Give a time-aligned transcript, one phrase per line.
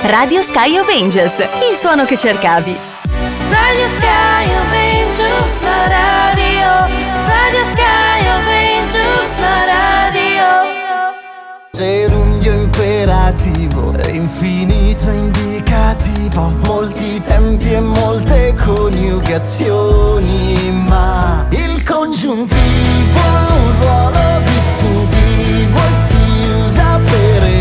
[0.00, 1.40] Radio Sky of Angels,
[1.70, 2.76] il suono che cercavi.
[3.50, 6.86] Radio Sky of Angels, la radio.
[7.26, 10.46] Radio Sky of Angels, la radio.
[11.72, 24.42] Gerundio imperativo, infinito indicativo, molti tempi e molte coniugazioni, ma il congiuntivo ha un ruolo
[24.44, 26.16] distintivo e si
[26.64, 27.57] usa per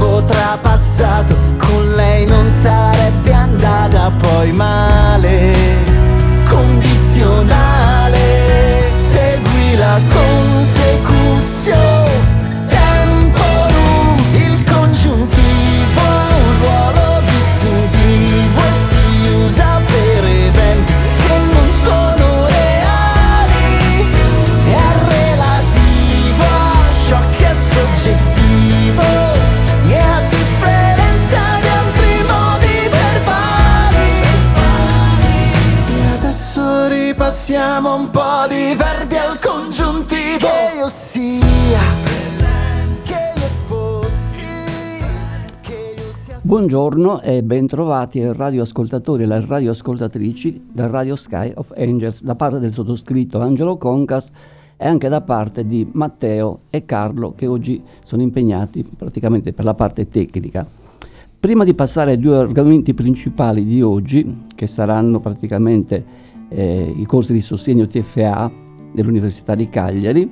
[0.00, 5.54] congiuntivo trapassato, con lei non sarebbe andata poi male.
[6.48, 8.18] Condizionale
[8.96, 11.99] segui la consecuzione
[46.60, 52.58] Buongiorno e bentrovati ai radioascoltatori e alle radioascoltatrici da Radio Sky of Angels da parte
[52.58, 54.30] del sottoscritto Angelo Concas
[54.76, 59.72] e anche da parte di Matteo e Carlo che oggi sono impegnati praticamente per la
[59.72, 60.66] parte tecnica.
[61.40, 66.04] Prima di passare ai due argomenti principali di oggi, che saranno praticamente
[66.50, 68.52] eh, i corsi di sostegno TFA
[68.92, 70.30] dell'Università di Cagliari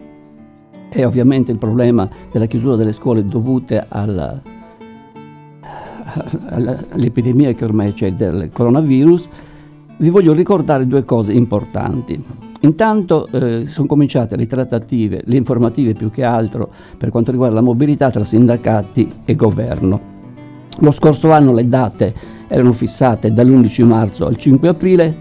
[0.91, 4.42] e ovviamente il problema della chiusura delle scuole dovute al,
[6.50, 9.28] all'epidemia che ormai c'è del coronavirus,
[9.98, 12.22] vi voglio ricordare due cose importanti.
[12.60, 17.60] Intanto eh, sono cominciate le trattative, le informative più che altro per quanto riguarda la
[17.60, 20.16] mobilità tra sindacati e governo.
[20.80, 22.14] Lo scorso anno le date
[22.48, 25.16] erano fissate dall'11 marzo al 5 aprile,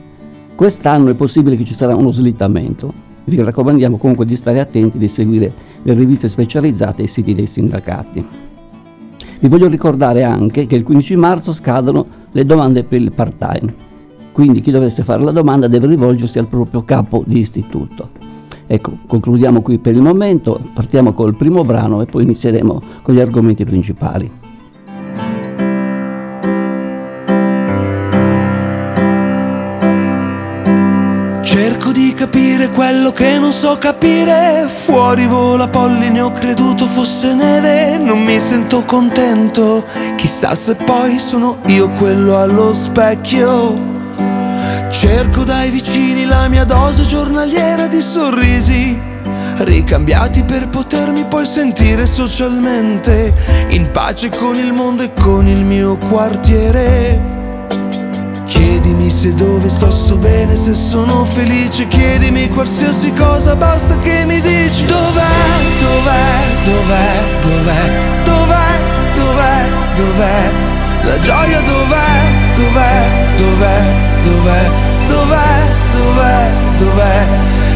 [0.56, 3.06] quest'anno è possibile che ci sarà uno slittamento.
[3.26, 5.52] Vi raccomandiamo comunque di stare attenti, di seguire
[5.84, 8.26] le riviste specializzate e i siti dei sindacati.
[9.40, 13.72] Vi voglio ricordare anche che il 15 marzo scadono le domande per il part-time,
[14.32, 18.10] quindi chi dovesse fare la domanda deve rivolgersi al proprio capo di istituto.
[18.66, 23.20] Ecco, concludiamo qui per il momento, partiamo col primo brano e poi inizieremo con gli
[23.20, 24.47] argomenti principali.
[33.08, 34.68] Quello che non so capire.
[34.68, 37.98] Fuori vola polline, ho creduto fosse neve.
[37.98, 39.84] Non mi sento contento.
[40.16, 43.96] Chissà se poi sono io quello allo specchio.
[44.90, 49.00] Cerco dai vicini la mia dose giornaliera di sorrisi.
[49.58, 53.34] Ricambiati per potermi poi sentire socialmente
[53.70, 57.37] in pace con il mondo e con il mio quartiere.
[58.48, 64.40] Chiedimi se dove sto sto bene, se sono felice, chiedimi qualsiasi cosa, basta che mi
[64.40, 64.86] dici.
[64.86, 65.22] Dov'è,
[65.82, 67.92] dov'è, dov'è, dov'è,
[68.24, 68.70] dov'è,
[69.16, 69.66] dov'è,
[69.96, 70.52] dov'è?
[71.04, 73.82] La gioia dov'è, dov'è, dov'è,
[74.24, 74.72] dov'è,
[75.08, 77.28] dov'è, dov'è, dov'è?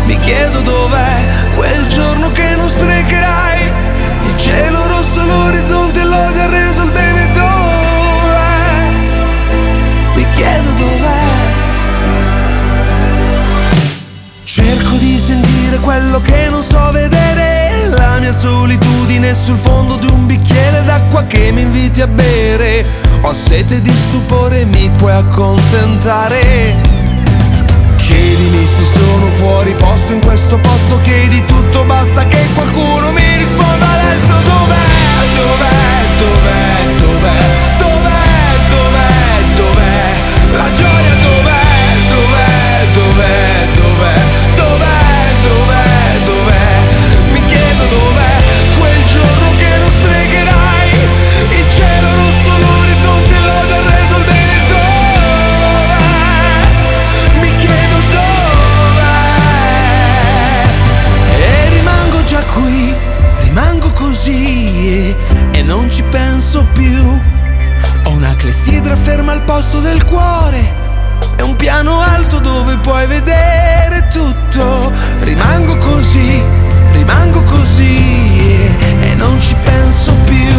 [0.06, 3.60] Mi chiedo dov'è quel giorno che non sprecherai.
[4.26, 6.48] Il cielo rosso, l'orizzonte, l'odio
[15.82, 21.52] quello che non so vedere, la mia solitudine sul fondo di un bicchiere d'acqua che
[21.52, 22.86] mi inviti a bere.
[23.22, 26.76] Ho sete di stupore, mi puoi accontentare.
[27.98, 33.92] Chiedimi se sono fuori posto in questo posto, chiedi tutto, basta che qualcuno mi risponda
[33.92, 34.34] adesso.
[34.44, 34.86] Dov'è,
[35.36, 37.40] dov'è, dov'è, dov'è,
[37.78, 38.22] dov'è,
[38.70, 39.10] dov'è,
[39.56, 41.64] dov'è, la gioia dov'è,
[42.10, 44.41] dov'è, dov'è, dov'è,
[69.62, 70.60] posto del cuore
[71.36, 74.92] è un piano alto dove puoi vedere tutto.
[75.20, 76.44] Rimango così,
[76.92, 78.66] rimango così
[79.02, 80.54] e non ci penso più.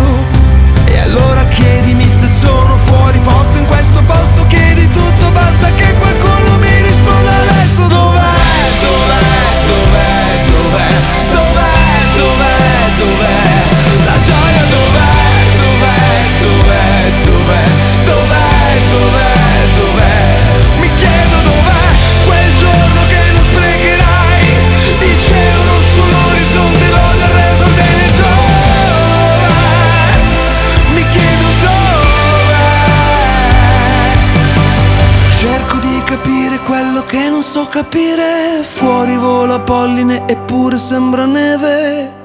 [0.86, 4.71] E allora chiedimi se sono fuori posto in questo posto, chiedi
[37.52, 42.20] quello che non so capire Fuori vola polline eppure sembra neve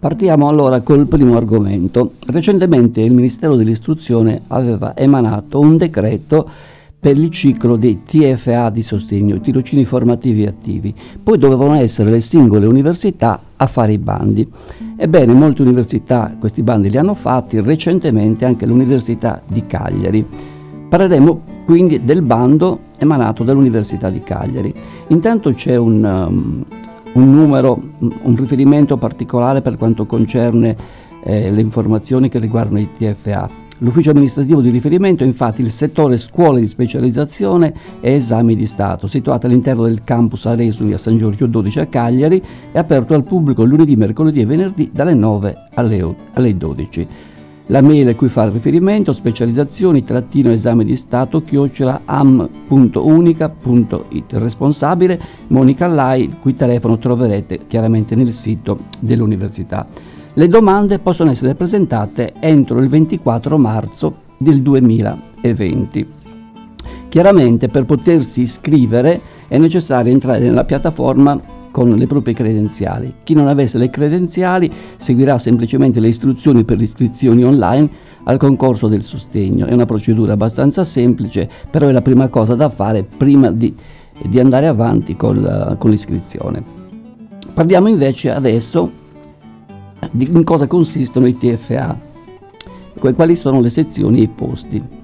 [0.00, 2.12] Partiamo allora col primo argomento.
[2.26, 6.48] Recentemente il Ministero dell'Istruzione aveva emanato un decreto
[7.00, 10.94] per il ciclo dei TFA di sostegno, tirocini formativi attivi.
[11.20, 14.48] Poi dovevano essere le singole università a fare i bandi.
[14.96, 20.24] Ebbene, molte università questi bandi li hanno fatti, recentemente anche l'Università di Cagliari.
[20.88, 24.74] Parleremo quindi del bando emanato dall'Università di Cagliari.
[25.08, 26.64] Intanto c'è un, um,
[27.12, 30.74] un numero, un riferimento particolare per quanto concerne
[31.24, 33.66] eh, le informazioni che riguardano i TFA.
[33.80, 39.06] L'ufficio amministrativo di riferimento è infatti il settore scuole di specializzazione e esami di Stato,
[39.06, 42.42] situato all'interno del campus Aresumi a San Giorgio 12 a Cagliari,
[42.72, 47.08] è aperto al pubblico lunedì, mercoledì e venerdì dalle 9 alle, alle 12.
[47.70, 53.52] La mail a cui fa riferimento specializzazioni trattino esame di Stato chiocciola am.unica.it.
[54.32, 59.86] Il responsabile Monica Lai, il cui telefono troverete chiaramente nel sito dell'università.
[60.32, 66.06] Le domande possono essere presentate entro il 24 marzo del 2020.
[67.10, 71.38] Chiaramente per potersi iscrivere è necessario entrare nella piattaforma
[71.70, 73.14] con le proprie credenziali.
[73.22, 77.88] Chi non avesse le credenziali seguirà semplicemente le istruzioni per le iscrizioni online
[78.24, 79.66] al concorso del sostegno.
[79.66, 83.74] È una procedura abbastanza semplice, però è la prima cosa da fare prima di,
[84.26, 86.62] di andare avanti con, con l'iscrizione.
[87.52, 88.90] Parliamo invece adesso
[90.10, 91.98] di in cosa consistono i TFA,
[92.98, 94.97] quali sono le sezioni e i posti.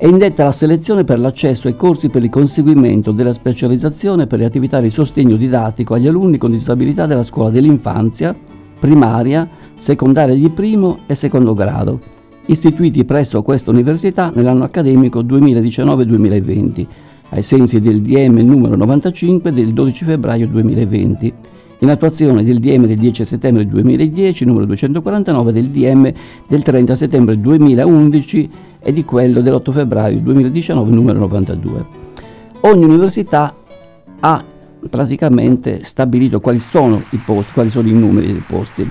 [0.00, 4.46] È indetta la selezione per l'accesso ai corsi per il conseguimento della specializzazione per le
[4.46, 8.34] attività di sostegno didattico agli alunni con disabilità della scuola dell'infanzia,
[8.78, 12.00] primaria, secondaria di primo e secondo grado,
[12.46, 16.86] istituiti presso questa università nell'anno accademico 2019-2020,
[17.28, 21.34] ai sensi del DM numero 95 del 12 febbraio 2020
[21.80, 26.10] in attuazione del DM del 10 settembre 2010, numero 249, del DM
[26.46, 28.50] del 30 settembre 2011
[28.82, 31.86] e di quello dell'8 febbraio 2019, numero 92.
[32.62, 33.54] Ogni università
[34.20, 34.44] ha
[34.88, 38.88] praticamente stabilito quali sono i posti, quali sono i numeri dei posti.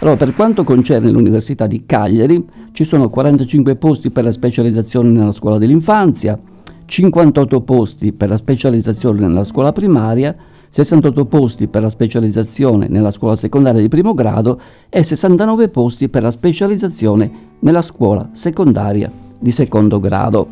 [0.00, 2.42] Allora, per quanto concerne l'Università di Cagliari,
[2.72, 6.38] ci sono 45 posti per la specializzazione nella scuola dell'infanzia,
[6.86, 10.34] 58 posti per la specializzazione nella scuola primaria,
[10.68, 16.22] 68 posti per la specializzazione nella scuola secondaria di primo grado e 69 posti per
[16.22, 20.48] la specializzazione nella scuola secondaria di secondo grado.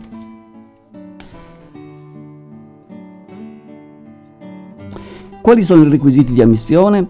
[5.42, 7.08] Quali sono i requisiti di ammissione?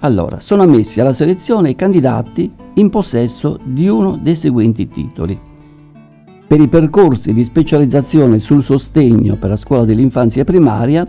[0.00, 5.38] Allora, sono ammessi alla selezione i candidati in possesso di uno dei seguenti titoli.
[6.46, 11.08] Per i percorsi di specializzazione sul sostegno per la scuola dell'infanzia primaria,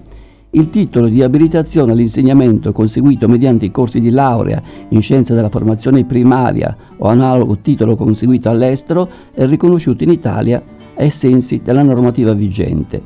[0.51, 6.05] il titolo di abilitazione all'insegnamento conseguito mediante i corsi di laurea in scienze della formazione
[6.05, 10.63] primaria o analogo titolo conseguito all'estero è riconosciuto in Italia
[10.95, 13.01] ai sensi della normativa vigente.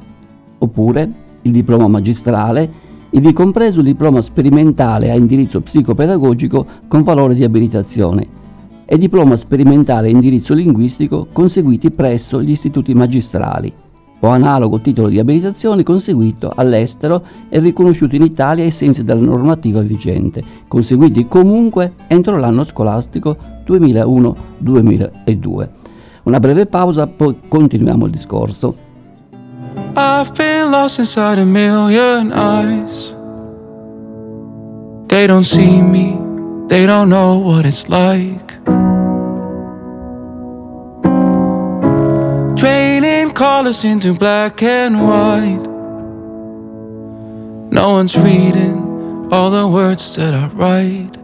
[0.59, 2.71] Oppure il diploma magistrale,
[3.09, 8.39] ivi compreso il diploma sperimentale a indirizzo psicopedagogico con valore di abilitazione
[8.85, 13.73] e diploma sperimentale a indirizzo linguistico conseguiti presso gli istituti magistrali
[14.21, 19.81] o analogo titolo di abilitazione conseguito all'estero e riconosciuto in Italia ai sensi della normativa
[19.81, 23.37] vigente, conseguiti comunque entro l'anno scolastico
[23.67, 25.69] 2001-2002.
[26.23, 28.75] Una breve pausa, poi continuiamo il discorso.
[29.95, 33.15] I've been lost inside a million eyes.
[35.07, 36.17] They don't see me,
[36.67, 38.59] they don't know what it's like.
[42.61, 45.65] Draining colors into black and white.
[47.71, 51.17] No one's reading all the words that I write.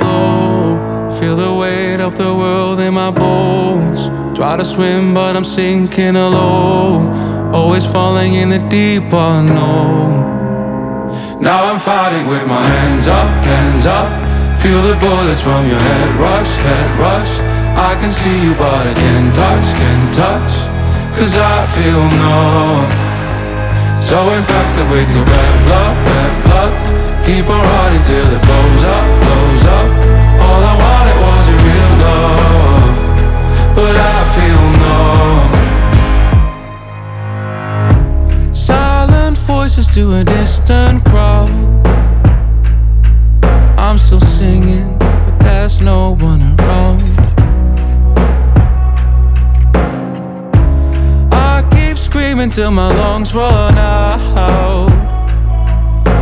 [0.00, 4.06] Oh, feel the weight of the world in my bones.
[4.34, 7.52] Try to swim, but I'm sinking alone.
[7.52, 10.24] Always falling in the deep unknown.
[11.42, 14.08] Now I'm fighting with my hands up, hands up.
[14.58, 17.55] Feel the bullets from your head rush, head rush.
[17.76, 20.52] I can see you, but I can't touch, can't touch.
[21.18, 22.88] Cause I feel numb.
[24.00, 26.72] So infected with your bad blood, bad blood.
[27.26, 29.88] Keep on running till it blows up, blows up.
[30.40, 32.96] All I wanted was your real love.
[33.76, 35.50] But I feel numb.
[38.54, 41.50] Silent voices to a distant crowd.
[43.78, 47.05] I'm still singing, but there's no one around.
[52.50, 54.90] Till my lungs run out.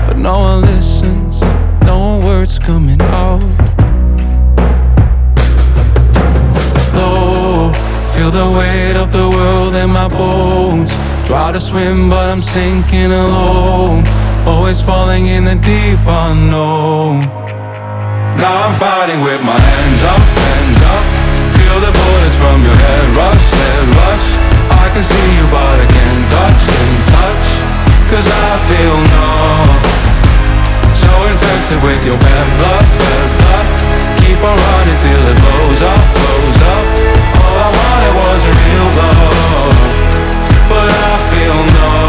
[0.06, 1.40] But no one listens,
[1.82, 3.42] no words coming out.
[6.94, 7.72] Low,
[8.12, 10.92] feel the weight of the world in my bones.
[11.26, 14.04] Try to swim, but I'm sinking alone.
[14.46, 17.20] Always falling in the deep unknown.
[18.40, 21.04] Now I'm fighting with my hands up, hands up.
[21.56, 24.43] Feel the bullets from your head rush, head rush.
[24.94, 27.48] Can see you, but I can't touch, can't touch.
[28.14, 29.70] Cause I feel numb.
[30.94, 33.66] So infected with your bad blood, bad blood.
[34.22, 36.84] Keep on running till it blows up, blows up.
[37.42, 39.74] All I wanted was a real love.
[40.70, 42.03] But I feel numb.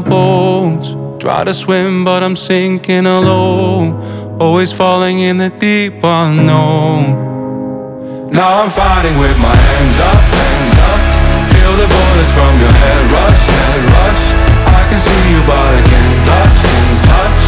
[0.00, 0.96] My bones.
[1.22, 3.94] Try to swim, but I'm sinking alone.
[4.40, 7.02] Always falling in the deep unknown.
[8.32, 11.00] Now I'm fighting with my hands up, hands up.
[11.52, 14.24] Feel the bullets from your head rush, head rush.
[14.66, 17.43] I can see you, but I can't touch, can't touch.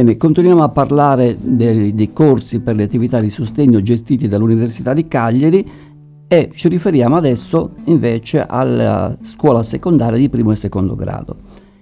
[0.00, 5.06] Bene, continuiamo a parlare dei, dei corsi per le attività di sostegno gestiti dall'Università di
[5.06, 5.70] Cagliari
[6.26, 11.36] e ci riferiamo adesso invece alla scuola secondaria di primo e secondo grado.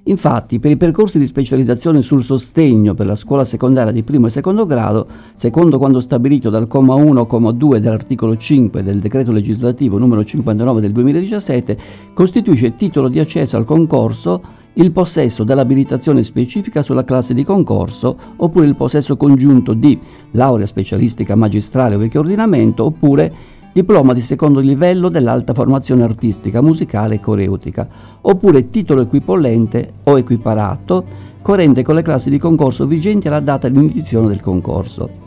[0.08, 4.30] Infatti, per i percorsi di specializzazione sul sostegno per la scuola secondaria di primo e
[4.30, 9.96] secondo grado, secondo quanto stabilito dal comma 1, comma 2 dell'articolo 5 del decreto legislativo
[9.96, 11.78] numero 59 del 2017,
[12.14, 18.66] costituisce titolo di accesso al concorso il possesso dell'abilitazione specifica sulla classe di concorso oppure
[18.66, 19.99] il possesso congiunto di
[20.32, 23.32] laurea specialistica magistrale o vecchio ordinamento oppure
[23.73, 27.88] diploma di secondo livello dell'alta formazione artistica, musicale e coreutica,
[28.23, 31.04] oppure titolo equipollente o equiparato
[31.42, 35.26] coerente con le classi di concorso vigenti alla data di iniziazione del concorso.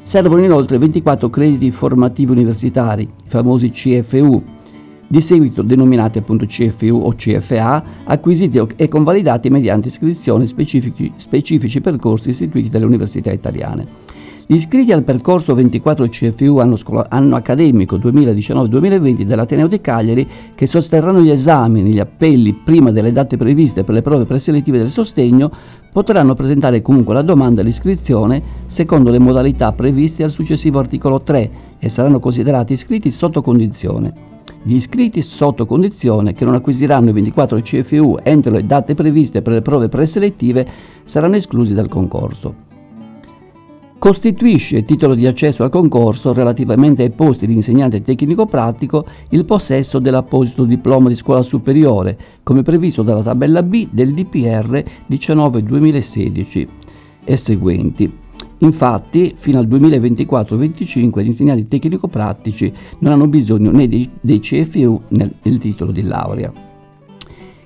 [0.00, 4.42] Servono inoltre 24 crediti formativi universitari, i famosi CFU,
[5.06, 12.30] di seguito denominati appunto CFU o CFA, acquisiti e convalidati mediante iscrizione specifici, specifici percorsi
[12.30, 14.12] istituiti dalle università italiane.
[14.46, 20.66] Gli iscritti al percorso 24 CFU anno, scola- anno accademico 2019-2020 dell'Ateneo di Cagliari, che
[20.66, 25.50] sosterranno gli esami, gli appelli prima delle date previste per le prove preselettive del sostegno,
[25.90, 31.88] potranno presentare comunque la domanda all'iscrizione secondo le modalità previste al successivo articolo 3 e
[31.88, 34.33] saranno considerati iscritti sotto condizione.
[34.66, 39.52] Gli iscritti sotto condizione che non acquisiranno i 24 CFU entro le date previste per
[39.52, 40.66] le prove preselettive
[41.04, 42.72] saranno esclusi dal concorso
[44.04, 50.64] costituisce titolo di accesso al concorso relativamente ai posti di insegnante tecnico-pratico il possesso dell'apposito
[50.64, 56.68] diploma di scuola superiore, come previsto dalla tabella B del DPR 19-2016
[57.24, 58.23] e seguenti.
[58.58, 65.32] Infatti, fino al 2024-25 gli insegnanti tecnico-pratici non hanno bisogno né dei, dei CFU né
[65.42, 66.72] del titolo di laurea.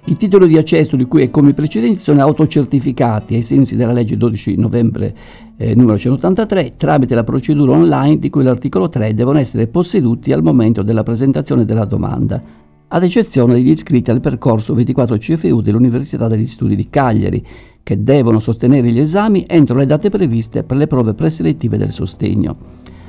[0.09, 3.93] I titoli di accesso di cui è come i precedenti sono autocertificati ai sensi della
[3.93, 5.15] legge 12 novembre
[5.59, 10.43] eh, numero 183 tramite la procedura online di cui l'articolo 3 devono essere posseduti al
[10.43, 12.41] momento della presentazione della domanda,
[12.89, 17.45] ad eccezione degli iscritti al percorso 24 CFU dell'Università degli Studi di Cagliari,
[17.89, 22.55] che devono sostenere gli esami entro le date previste per le prove preselettive del sostegno.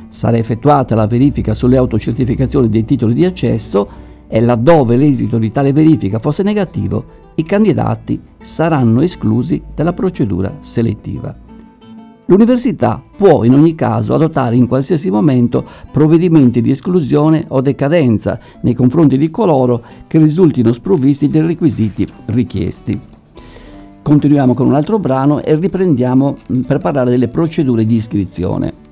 [0.07, 3.89] Sarà effettuata la verifica sulle autocertificazioni dei titoli di accesso
[4.29, 7.03] e laddove l'esito di tale verifica fosse negativo,
[7.35, 11.37] i candidati saranno esclusi dalla procedura selettiva.
[12.27, 18.75] L'università può in ogni caso adottare in qualsiasi momento provvedimenti di esclusione o decadenza nei
[18.75, 23.17] confronti di coloro che risultino sprovvisti dei requisiti richiesti.
[24.01, 28.88] Continuiamo con un altro brano e riprendiamo mm, per parlare delle procedure di iscrizione.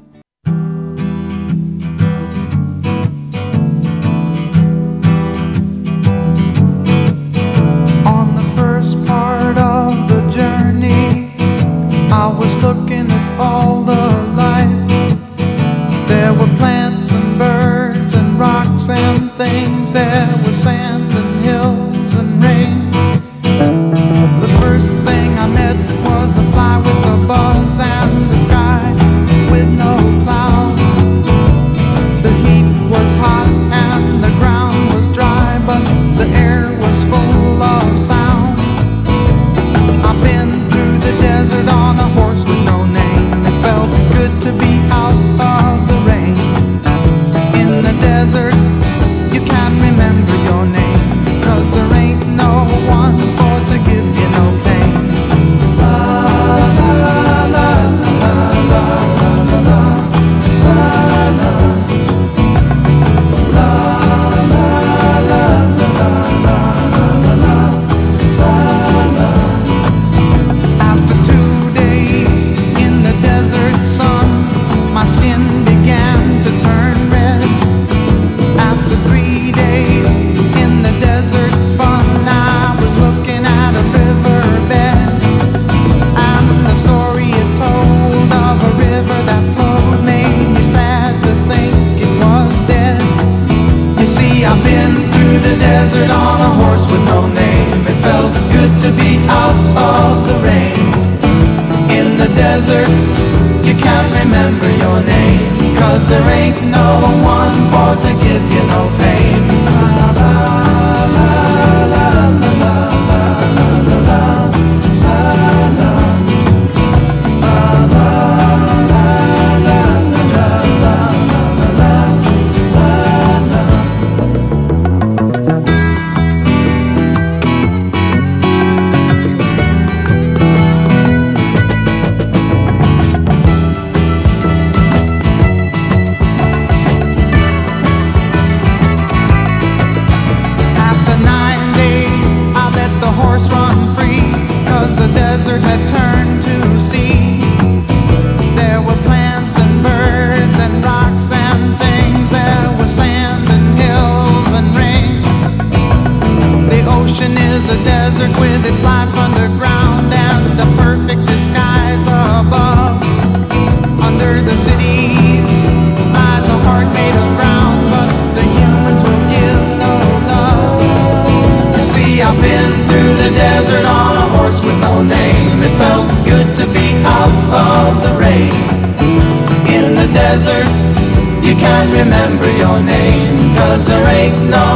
[184.30, 184.66] make no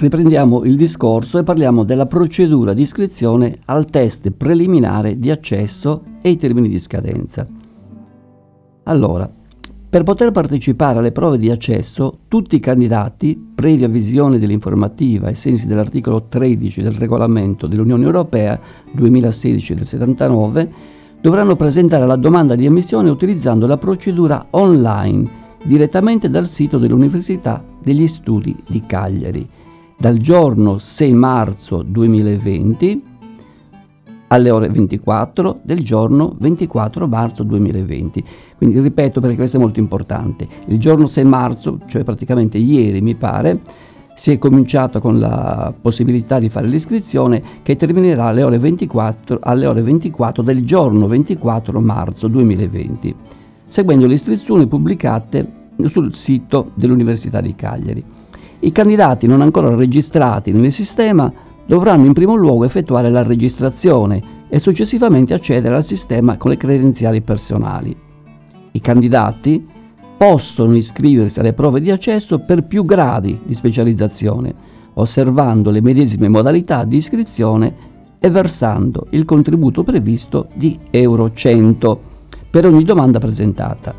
[0.00, 6.30] riprendiamo il discorso e parliamo della procedura di iscrizione al test preliminare di accesso e
[6.30, 7.46] i termini di scadenza.
[8.84, 9.30] Allora,
[9.90, 15.66] per poter partecipare alle prove di accesso, tutti i candidati, previa visione dell'informativa ai sensi
[15.66, 18.58] dell'articolo 13 del regolamento dell'Unione Europea
[18.92, 20.72] 2016 del 79,
[21.20, 28.06] dovranno presentare la domanda di ammissione utilizzando la procedura online direttamente dal sito dell'Università degli
[28.06, 29.48] Studi di Cagliari
[30.00, 33.02] dal giorno 6 marzo 2020
[34.28, 38.24] alle ore 24 del giorno 24 marzo 2020.
[38.56, 40.48] Quindi ripeto perché questo è molto importante.
[40.68, 43.60] Il giorno 6 marzo, cioè praticamente ieri mi pare,
[44.14, 49.66] si è cominciato con la possibilità di fare l'iscrizione che terminerà alle ore 24, alle
[49.66, 53.14] ore 24 del giorno 24 marzo 2020,
[53.66, 58.04] seguendo le istruzioni pubblicate sul sito dell'Università di Cagliari.
[58.62, 61.32] I candidati non ancora registrati nel sistema
[61.66, 67.22] dovranno in primo luogo effettuare la registrazione e successivamente accedere al sistema con le credenziali
[67.22, 67.96] personali.
[68.72, 69.66] I candidati
[70.16, 74.54] possono iscriversi alle prove di accesso per più gradi di specializzazione,
[74.94, 77.74] osservando le medesime modalità di iscrizione
[78.18, 82.00] e versando il contributo previsto di Euro 100
[82.50, 83.94] per ogni domanda presentata.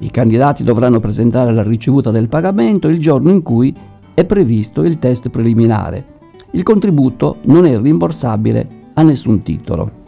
[0.00, 3.74] I candidati dovranno presentare la ricevuta del pagamento il giorno in cui
[4.14, 6.20] è previsto il test preliminare.
[6.52, 10.00] Il contributo non è rimborsabile a nessun titolo.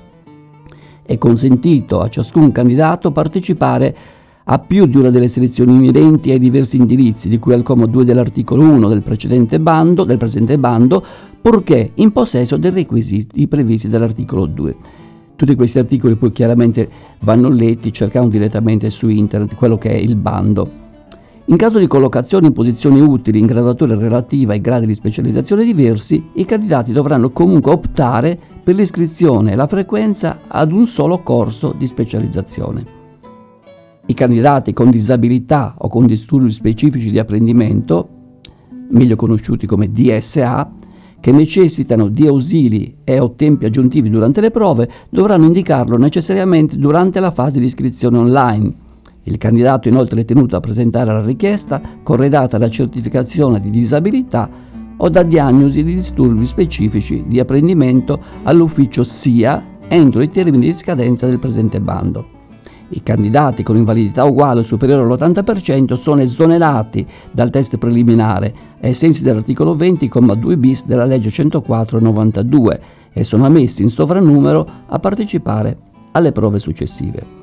[1.03, 3.97] È consentito a ciascun candidato partecipare
[4.45, 8.05] a più di una delle selezioni inerenti ai diversi indirizzi di cui al comma 2
[8.05, 11.03] dell'articolo 1 del precedente bando, del presente bando,
[11.41, 14.77] purché in possesso dei requisiti previsti dall'articolo 2.
[15.37, 16.89] Tutti questi articoli poi chiaramente
[17.21, 20.84] vanno letti cercando direttamente su internet quello che è il bando.
[21.47, 26.31] In caso di collocazione in posizioni utili in graduatoria relativa ai gradi di specializzazione diversi,
[26.37, 31.87] i candidati dovranno comunque optare per l'iscrizione e la frequenza ad un solo corso di
[31.87, 32.87] specializzazione.
[34.07, 38.09] I candidati con disabilità o con disturbi specifici di apprendimento,
[38.89, 40.73] meglio conosciuti come DSA,
[41.21, 47.21] che necessitano di ausili e o tempi aggiuntivi durante le prove, dovranno indicarlo necessariamente durante
[47.21, 48.84] la fase di iscrizione online
[49.25, 54.49] il candidato inoltre è tenuto a presentare la richiesta corredata da certificazione di disabilità
[54.97, 61.27] o da diagnosi di disturbi specifici di apprendimento all'ufficio SIA entro i termini di scadenza
[61.27, 62.33] del presente bando.
[62.91, 69.23] I candidati con invalidità uguale o superiore all'80% sono esonerati dal test preliminare ai sensi
[69.23, 72.79] dell'articolo 20,2 bis della legge 104-92
[73.13, 75.77] e sono ammessi in sovrannumero a partecipare
[76.13, 77.34] alle prove successive.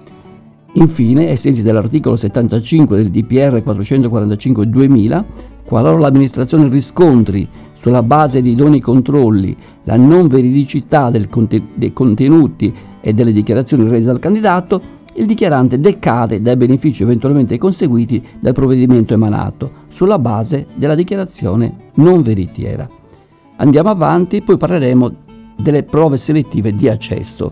[0.74, 5.24] Infine, ai sensi dell'articolo 75 del DPR 445-2000,
[5.66, 13.14] qualora l'amministrazione riscontri, sulla base di idonei controlli, la non veridicità conten- dei contenuti e
[13.14, 19.72] delle dichiarazioni rese dal candidato, il dichiarante decade dai benefici eventualmente conseguiti dal provvedimento emanato,
[19.90, 22.88] sulla base della dichiarazione non veritiera.
[23.58, 25.12] Andiamo avanti, poi parleremo
[25.58, 27.52] delle prove selettive di accesso.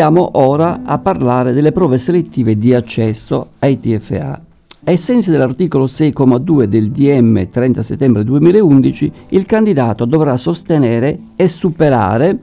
[0.00, 4.40] Andiamo ora a parlare delle prove selettive di accesso ai TFA.
[4.84, 12.38] Ai sensi dell'articolo 6,2 del DM 30 settembre 2011, il candidato dovrà sostenere e superare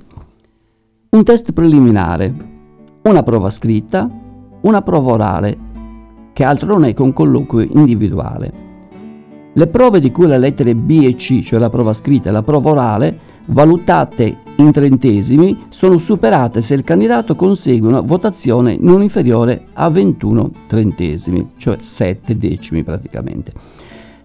[1.10, 2.32] un test preliminare,
[3.02, 4.08] una prova scritta,
[4.62, 5.58] una prova orale,
[6.34, 8.54] che altro non è che un colloquio individuale.
[9.52, 12.44] Le prove di cui le lettere B e C, cioè la prova scritta e la
[12.44, 19.66] prova orale, valutate in trentesimi, sono superate se il candidato consegue una votazione non inferiore
[19.74, 23.52] a 21 trentesimi, cioè 7 decimi praticamente.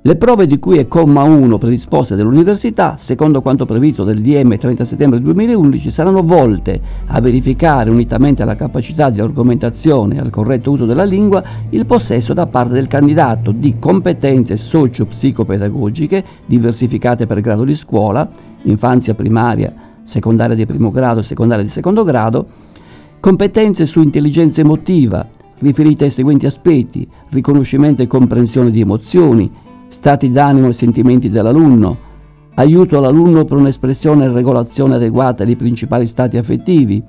[0.05, 4.85] Le prove di cui è comma 1 predisposte dall'università, secondo quanto previsto del DM 30
[4.85, 10.87] settembre 2011, saranno volte a verificare unitamente alla capacità di argomentazione e al corretto uso
[10.87, 17.77] della lingua il possesso da parte del candidato di competenze socio-psicopedagogiche diversificate per grado di
[17.77, 18.29] scuola,
[18.63, 22.47] infanzia primaria, secondaria di primo grado e secondaria di secondo grado,
[23.21, 25.27] competenze su intelligenza emotiva,
[25.59, 29.51] riferite ai seguenti aspetti, riconoscimento e comprensione di emozioni,
[29.87, 32.11] stati d'animo e sentimenti dell'alunno,
[32.55, 37.03] aiuto all'alunno per un'espressione e regolazione adeguata dei principali stati affettivi,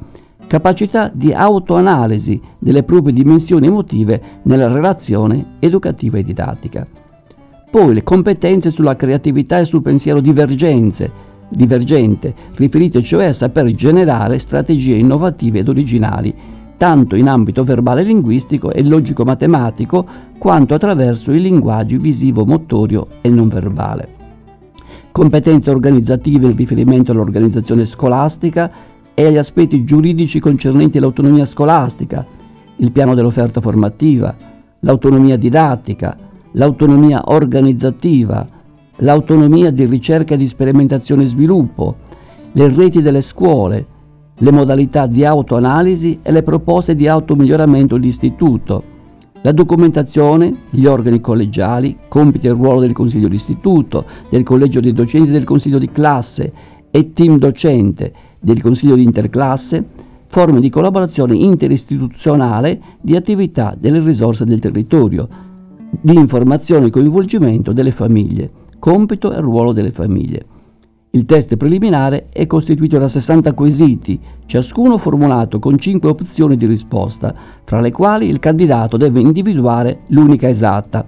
[0.45, 6.85] capacità di autoanalisi delle proprie dimensioni emotive nella relazione educativa e didattica.
[7.71, 11.11] Poi le competenze sulla creatività e sul pensiero divergenze,
[11.55, 16.33] divergente, riferite cioè a saper generare strategie innovative ed originali,
[16.77, 20.05] tanto in ambito verbale linguistico e logico-matematico,
[20.37, 24.09] quanto attraverso il linguaggio visivo-motorio e non verbale.
[25.11, 28.71] Competenze organizzative in riferimento all'organizzazione scolastica
[29.13, 32.25] e agli aspetti giuridici concernenti l'autonomia scolastica,
[32.77, 34.35] il piano dell'offerta formativa,
[34.79, 36.17] l'autonomia didattica,
[36.53, 38.47] l'autonomia organizzativa,
[38.97, 41.97] l'autonomia di ricerca di sperimentazione e sviluppo,
[42.51, 43.87] le reti delle scuole,
[44.35, 48.91] le modalità di autoanalisi e le proposte di automiglioramento dell'istituto,
[49.41, 55.31] la documentazione, gli organi collegiali, compiti e ruolo del consiglio d'istituto, del collegio dei docenti
[55.31, 56.53] del consiglio di classe
[56.89, 59.85] e team docente del consiglio di interclasse,
[60.25, 65.27] forme di collaborazione interistituzionale di attività delle risorse del territorio,
[65.99, 68.49] di informazione e coinvolgimento delle famiglie,
[68.83, 70.45] compito e ruolo delle famiglie.
[71.11, 77.33] Il test preliminare è costituito da 60 quesiti, ciascuno formulato con 5 opzioni di risposta,
[77.63, 81.05] fra le quali il candidato deve individuare l'unica esatta.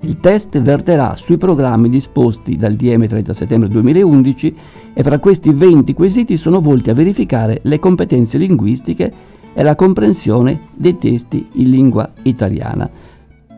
[0.00, 4.56] Il test verterà sui programmi disposti dal DM 30 settembre 2011
[4.94, 9.12] e fra questi 20 quesiti sono volti a verificare le competenze linguistiche
[9.52, 12.90] e la comprensione dei testi in lingua italiana.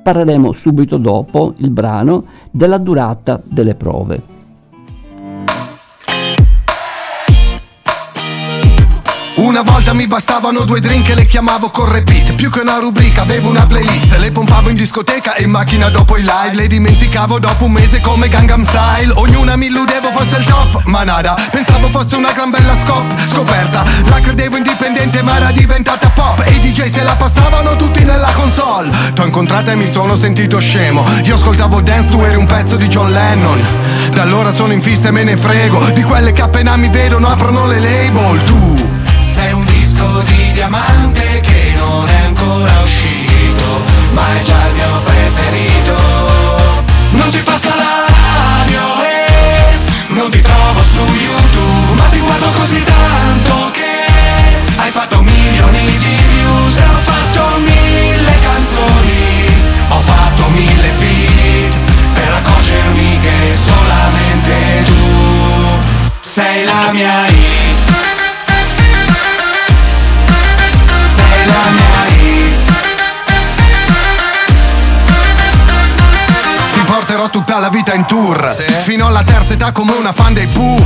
[0.03, 4.42] Parleremo subito dopo il brano della durata delle prove.
[9.53, 13.21] Una volta mi bastavano due drink e le chiamavo con repeat Più che una rubrica
[13.21, 14.17] avevo una playlist.
[14.17, 16.55] Le pompavo in discoteca e in macchina dopo i live.
[16.55, 19.13] Le dimenticavo dopo un mese come Gangnam Style.
[19.15, 21.37] Ognuna mi illudevo fosse il top, ma nada.
[21.51, 23.85] Pensavo fosse una gran bella scop, scoperta.
[24.07, 26.43] La credevo indipendente ma era diventata pop.
[26.47, 28.89] E i DJ se la passavano tutti nella console.
[29.13, 31.05] T'ho incontrata e mi sono sentito scemo.
[31.25, 33.63] Io ascoltavo Dance, tu eri un pezzo di John Lennon.
[34.13, 35.79] Da allora sono in fissa e me ne frego.
[35.93, 38.43] Di quelle che appena mi vedono aprono le label.
[38.45, 38.82] Tu
[40.03, 45.95] disco di diamante che non è ancora uscito Ma è già il mio preferito.
[47.11, 52.83] Non ti passa la radio e non ti trovo su YouTube Ma ti guardo così
[52.83, 54.07] tanto che
[54.77, 59.47] hai fatto milioni di views E ho fatto mille canzoni.
[59.89, 61.77] Ho fatto mille feat
[62.15, 65.01] Per accorgermi che solamente tu
[66.21, 67.62] sei la mia hit
[77.93, 78.55] vita in tour.
[78.83, 80.83] Fino alla terza età come una fan dei Pooh.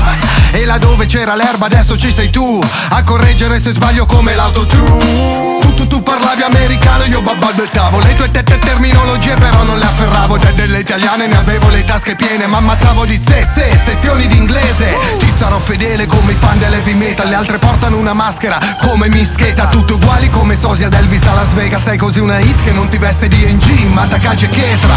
[0.52, 5.58] E là dove c'era l'erba adesso ci sei tu A correggere se sbaglio come l'autotune.
[5.60, 10.38] Tu, tu, tu parlavi americano io babbalbettavo Le tue tette terminologie però non le afferravo.
[10.38, 14.96] Da delle italiane ne avevo le tasche piene Ma ammazzavo di sé, sé, sessioni d'inglese
[15.18, 19.66] Ti sarò fedele come i fan dell'heavy metal Le altre portano una maschera come mischeta.
[19.66, 21.82] Tutte uguali come sosia d'Elvis a Las Vegas.
[21.82, 24.96] Sei così una hit che non ti veste di NG Ma Takagi e Chetra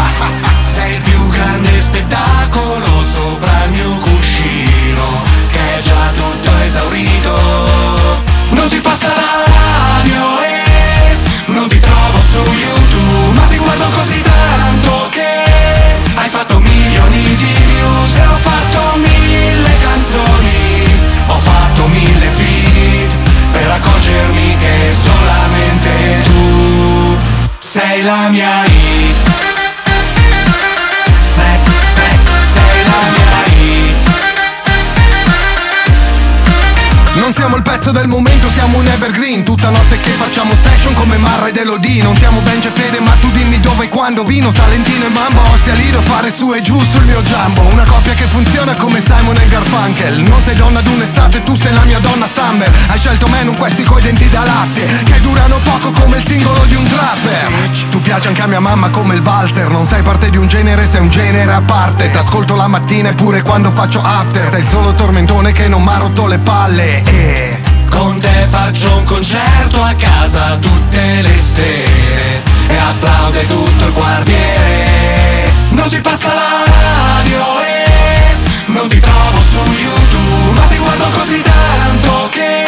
[0.74, 1.79] Sei il più grande
[44.24, 47.62] Vino, Salentino e Mambo, Ostia Lido fare su e giù sul mio jumbo.
[47.72, 50.20] Una coppia che funziona come Simon e Garfunkel.
[50.22, 53.82] Non sei donna d'un'estate, tu sei la mia donna Summer Hai scelto me, non questi
[53.82, 57.48] coi denti da latte Che durano poco come il singolo di un trapper.
[57.90, 60.86] Tu piaci anche a mia mamma come il valzer Non sei parte di un genere,
[60.86, 62.10] sei un genere a parte.
[62.10, 64.48] T'ascolto la mattina e pure quando faccio after.
[64.50, 67.02] Sei solo tormentone che non m'ha rotto le palle.
[67.04, 73.92] E con te faccio un concerto a casa tutte le sere E applaude tutto il
[73.92, 75.52] quartiere.
[75.70, 77.80] Non ti passa la radio e
[78.66, 82.64] non ti trovo su YouTube Ma ti guardo così tanto che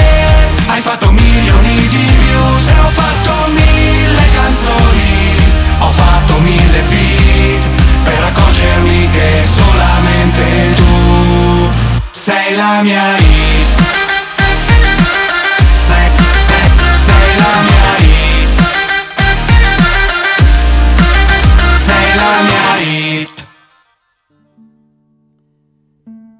[0.67, 5.35] hai fatto milioni di views E ho fatto mille canzoni.
[5.79, 7.67] Ho fatto mille feat
[8.05, 11.71] Per accorgermi che solamente tu
[12.11, 13.81] Sei la mia hit.
[15.75, 16.11] Sei,
[16.47, 16.71] sei,
[17.05, 17.82] sei la mia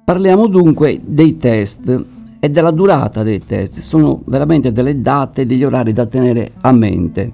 [0.05, 2.05] Parliamo dunque dei test
[2.37, 3.79] e della durata dei test.
[3.79, 7.31] Sono veramente delle date degli orari da tenere a mente.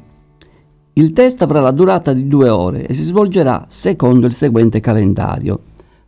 [0.93, 5.61] Il test avrà la durata di due ore e si svolgerà secondo il seguente calendario.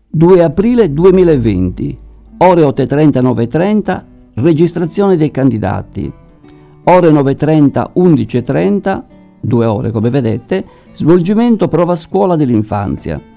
[0.08, 1.98] 2 aprile 2020,
[2.38, 4.04] ore 8.30 9.30,
[4.36, 6.14] registrazione dei candidati.
[6.84, 9.04] Ore 9.30 11.30,
[9.40, 13.31] due ore come vedete, svolgimento prova scuola dell'infanzia.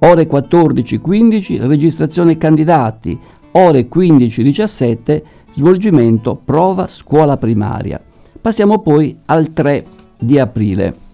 [0.00, 3.18] Ore 14.15 registrazione candidati,
[3.52, 8.00] ore 15.17 svolgimento prova scuola primaria.
[8.40, 9.84] Passiamo poi al 3
[10.18, 11.06] di aprile.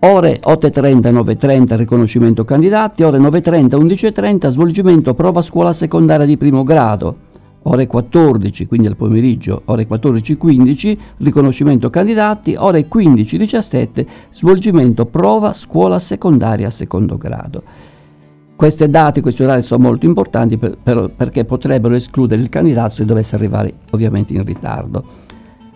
[0.00, 7.30] Ore 8.30 9.30 riconoscimento candidati, ore 9.30 11.30 svolgimento prova scuola secondaria di primo grado.
[7.64, 16.70] Ore 14, quindi al pomeriggio, ore 14.15 riconoscimento candidati, ore 15.17 svolgimento prova scuola secondaria
[16.70, 17.62] secondo grado.
[18.56, 23.04] Queste date, questi orari sono molto importanti per- per- perché potrebbero escludere il candidato se
[23.04, 25.04] dovesse arrivare ovviamente in ritardo.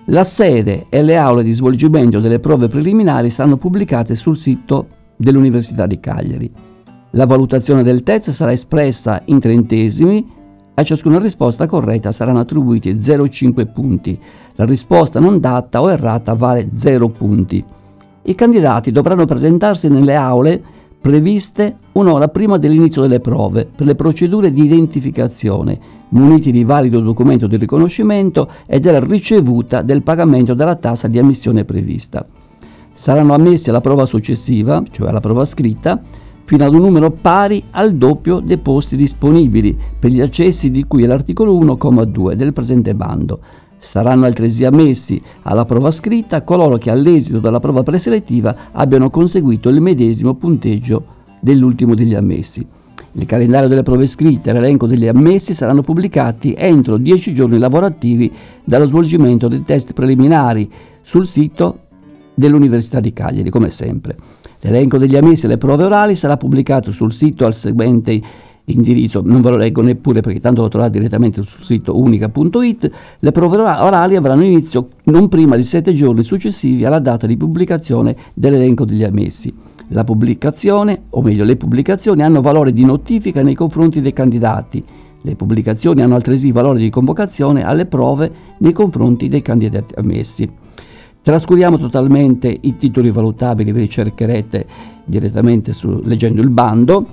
[0.06, 4.86] La sede e le aule di svolgimento delle prove preliminari saranno pubblicate sul sito
[5.16, 6.50] dell'Università di Cagliari.
[7.12, 10.24] La valutazione del test sarà espressa in trentesimi,
[10.78, 14.18] a ciascuna risposta corretta saranno attribuiti 0,5 punti.
[14.56, 17.64] La risposta non data o errata vale 0 punti.
[18.24, 20.62] I candidati dovranno presentarsi nelle aule
[21.00, 25.78] previste un'ora prima dell'inizio delle prove per le procedure di identificazione,
[26.10, 31.64] muniti di valido documento di riconoscimento e della ricevuta del pagamento della tassa di ammissione
[31.64, 32.26] prevista.
[32.92, 36.02] Saranno ammessi alla prova successiva, cioè alla prova scritta,
[36.46, 41.02] fino ad un numero pari al doppio dei posti disponibili per gli accessi di cui
[41.02, 43.40] è l'articolo 1,2 del presente bando.
[43.76, 49.80] Saranno altresì ammessi alla prova scritta coloro che all'esito della prova preselettiva abbiano conseguito il
[49.80, 51.04] medesimo punteggio
[51.40, 52.64] dell'ultimo degli ammessi.
[53.12, 58.32] Il calendario delle prove scritte e l'elenco degli ammessi saranno pubblicati entro 10 giorni lavorativi
[58.62, 60.70] dallo svolgimento dei test preliminari
[61.00, 61.80] sul sito
[62.34, 64.16] dell'Università di Cagliari, come sempre.
[64.66, 68.20] L'elenco degli ammessi alle prove orali sarà pubblicato sul sito al seguente
[68.64, 72.90] indirizzo, non ve lo leggo neppure perché tanto lo trovate direttamente sul sito unica.it,
[73.20, 78.16] le prove orali avranno inizio non prima di sette giorni successivi alla data di pubblicazione
[78.34, 79.54] dell'elenco degli ammessi.
[79.90, 84.82] La pubblicazione, o meglio le pubblicazioni, hanno valore di notifica nei confronti dei candidati.
[85.22, 90.50] Le pubblicazioni hanno altresì valore di convocazione alle prove nei confronti dei candidati ammessi.
[91.26, 94.64] Trascuriamo totalmente i titoli valutabili, ve li cercherete
[95.04, 97.04] direttamente su, leggendo il bando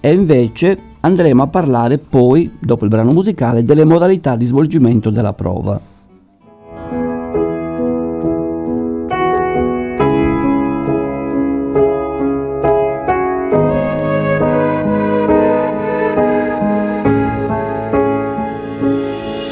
[0.00, 5.34] e invece andremo a parlare poi, dopo il brano musicale, delle modalità di svolgimento della
[5.34, 5.78] prova.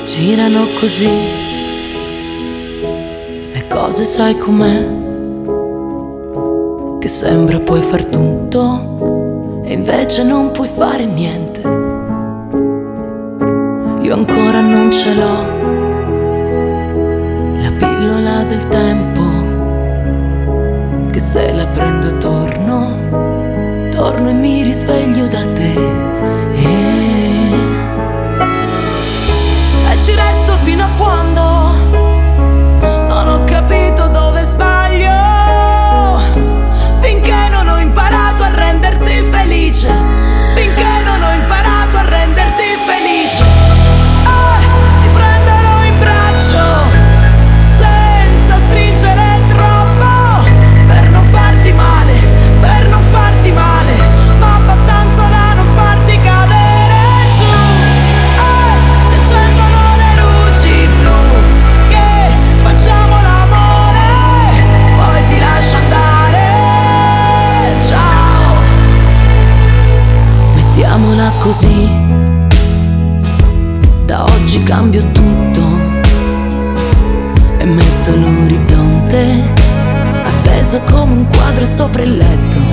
[0.07, 1.38] Girano così
[3.89, 4.87] cose, sai com'è?
[6.99, 11.63] Che sembra puoi far tutto e invece non puoi fare niente.
[14.03, 15.43] Io ancora non ce l'ho,
[17.63, 19.23] la pillola del tempo,
[21.11, 26.48] che se la prendo torno, torno e mi risveglio da te.
[33.69, 35.11] Capito dove sbaglio,
[37.01, 39.89] finché non ho imparato a renderti felice,
[71.51, 71.89] così.
[74.05, 75.63] Da oggi cambio tutto
[77.57, 79.43] e metto l'orizzonte
[80.25, 82.68] appeso come un quadro sopra il letto.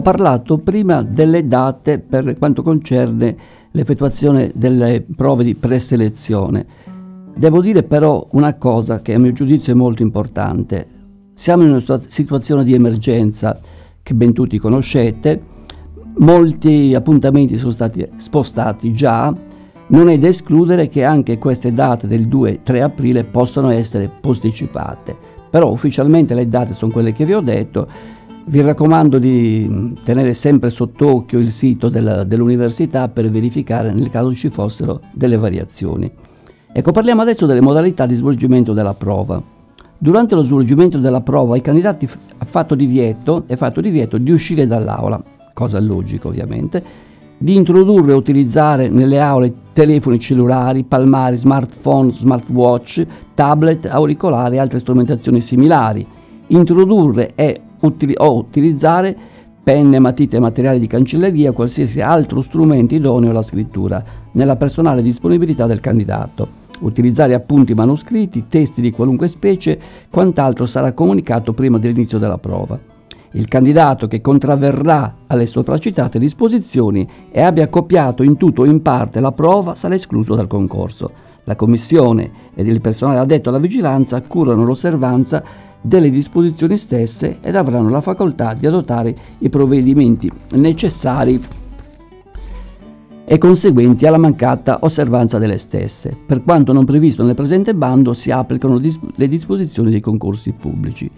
[0.00, 3.36] Ho parlato prima delle date per quanto concerne
[3.70, 6.64] l'effettuazione delle prove di preselezione.
[7.36, 10.86] Devo dire però una cosa che a mio giudizio è molto importante.
[11.34, 13.60] Siamo in una situa- situazione di emergenza
[14.02, 15.42] che ben tutti conoscete,
[16.16, 19.36] molti appuntamenti sono stati spostati già,
[19.88, 25.14] non è da escludere che anche queste date del 2-3 aprile possano essere posticipate,
[25.50, 30.70] però ufficialmente le date sono quelle che vi ho detto Vi raccomando di tenere sempre
[30.70, 36.10] sott'occhio il sito della, dell'università per verificare nel caso ci fossero delle variazioni.
[36.72, 39.40] Ecco, parliamo adesso delle modalità di svolgimento della prova.
[39.98, 44.66] Durante lo svolgimento della prova ai candidati è fatto divieto, è fatto divieto di uscire
[44.66, 45.22] dall'aula,
[45.52, 46.82] cosa logica ovviamente,
[47.36, 54.78] di introdurre e utilizzare nelle aule telefoni cellulari, palmari, smartphone, smartwatch, tablet, auricolari e altre
[54.78, 56.06] strumentazioni similari,
[56.48, 59.16] introdurre e utili- o utilizzare
[59.62, 64.02] penne, matite materiali di cancelleria, qualsiasi altro strumento idoneo alla scrittura,
[64.32, 66.58] nella personale disponibilità del candidato.
[66.80, 69.78] Utilizzare appunti manoscritti, testi di qualunque specie,
[70.10, 72.78] quant'altro sarà comunicato prima dell'inizio della prova.
[73.32, 79.20] Il candidato che contravverrà alle sopracitate disposizioni e abbia copiato in tutto o in parte
[79.20, 81.12] la prova sarà escluso dal concorso.
[81.44, 85.44] La commissione ed il personale addetto alla vigilanza curano l'osservanza
[85.80, 91.40] delle disposizioni stesse ed avranno la facoltà di adottare i provvedimenti necessari
[93.24, 96.16] e conseguenti alla mancata osservanza delle stesse.
[96.26, 98.80] Per quanto non previsto nel presente bando si applicano
[99.14, 101.08] le disposizioni dei concorsi pubblici.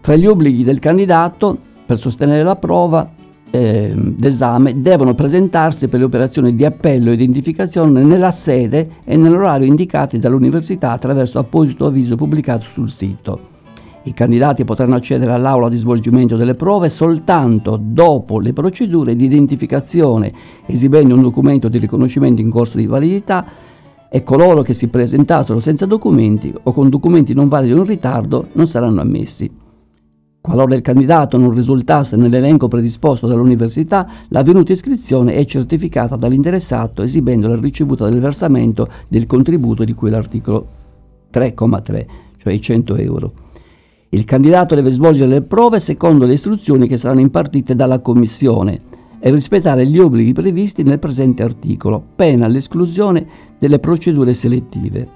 [0.00, 1.56] Fra gli obblighi del candidato
[1.86, 3.08] per sostenere la prova
[3.52, 9.68] eh, d'esame devono presentarsi per le operazioni di appello e identificazione nella sede e nell'orario
[9.68, 13.51] indicati dall'università attraverso apposito avviso pubblicato sul sito.
[14.04, 20.32] I candidati potranno accedere all'aula di svolgimento delle prove soltanto dopo le procedure di identificazione,
[20.66, 23.46] esibendo un documento di riconoscimento in corso di validità
[24.10, 28.48] e coloro che si presentassero senza documenti o con documenti non validi o in ritardo
[28.54, 29.48] non saranno ammessi.
[30.40, 37.54] Qualora il candidato non risultasse nell'elenco predisposto dall'università, l'avvenuta iscrizione è certificata dall'interessato esibendo la
[37.54, 40.66] ricevuta del versamento del contributo di cui l'articolo
[41.32, 43.32] 3,3, cioè i 100 euro.
[44.14, 48.78] Il candidato deve svolgere le prove secondo le istruzioni che saranno impartite dalla Commissione
[49.18, 53.26] e rispettare gli obblighi previsti nel presente articolo, pena l'esclusione
[53.58, 55.08] delle procedure selettive.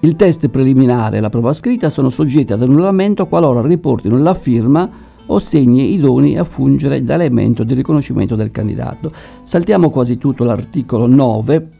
[0.00, 4.90] Il test preliminare e la prova scritta sono soggetti ad annullamento qualora riportino la firma
[5.26, 9.12] o segni idonei a fungere da elemento di riconoscimento del candidato.
[9.42, 11.73] Saltiamo quasi tutto l'articolo 9 mm,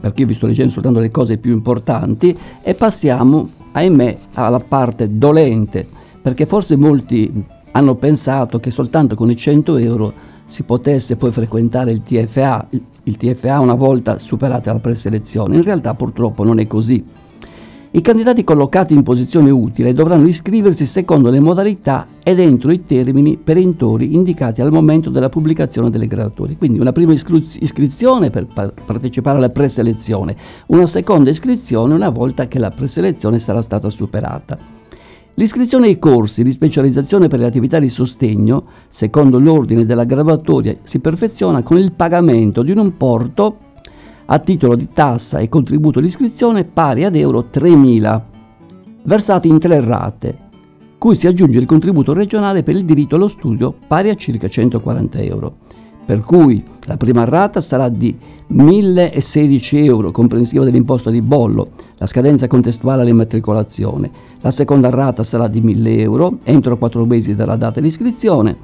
[0.00, 5.16] perché io vi sto leggendo soltanto le cose più importanti e passiamo ahimè, alla parte
[5.16, 5.86] dolente,
[6.20, 10.12] perché forse molti hanno pensato che soltanto con i 100 euro
[10.46, 12.68] si potesse poi frequentare il TFA,
[13.04, 15.56] il TFA una volta superata la preselezione.
[15.56, 17.02] In realtà purtroppo non è così.
[17.94, 23.36] I candidati collocati in posizione utile dovranno iscriversi secondo le modalità ed entro i termini
[23.36, 26.56] perentori indicati al momento della pubblicazione delle graduatorie.
[26.56, 30.34] Quindi una prima iscrizione per partecipare alla preselezione,
[30.68, 34.58] una seconda iscrizione una volta che la preselezione sarà stata superata.
[35.34, 40.98] L'iscrizione ai corsi di specializzazione per le attività di sostegno, secondo l'ordine della graduatoria, si
[40.98, 43.56] perfeziona con il pagamento di un importo
[44.26, 48.22] a titolo di tassa e contributo di iscrizione pari ad euro 3.000,
[49.04, 50.38] versati in tre rate,
[50.98, 55.18] cui si aggiunge il contributo regionale per il diritto allo studio pari a circa 140
[55.20, 55.56] euro.
[56.04, 58.16] Per cui la prima rata sarà di
[58.52, 64.10] 1.016 euro, comprensiva dell'imposta di bollo, la scadenza contestuale all'immatricolazione.
[64.40, 68.56] La seconda rata sarà di 1.000 euro, entro 4 mesi dalla data di iscrizione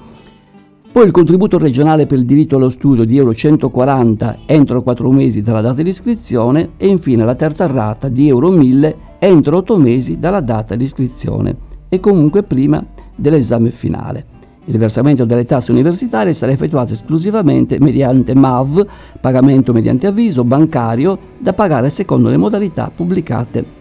[0.91, 5.43] poi il contributo regionale per il diritto allo studio di euro 140 entro 4 mesi
[5.43, 10.19] dalla data di iscrizione e infine la terza rata di euro 1000 entro 8 mesi
[10.19, 11.57] dalla data di iscrizione
[11.89, 12.85] e comunque prima
[13.15, 14.37] dell'esame finale.
[14.65, 18.87] Il versamento delle tasse universitarie sarà effettuato esclusivamente mediante MAV,
[19.21, 23.78] pagamento mediante avviso bancario, da pagare secondo le modalità pubblicate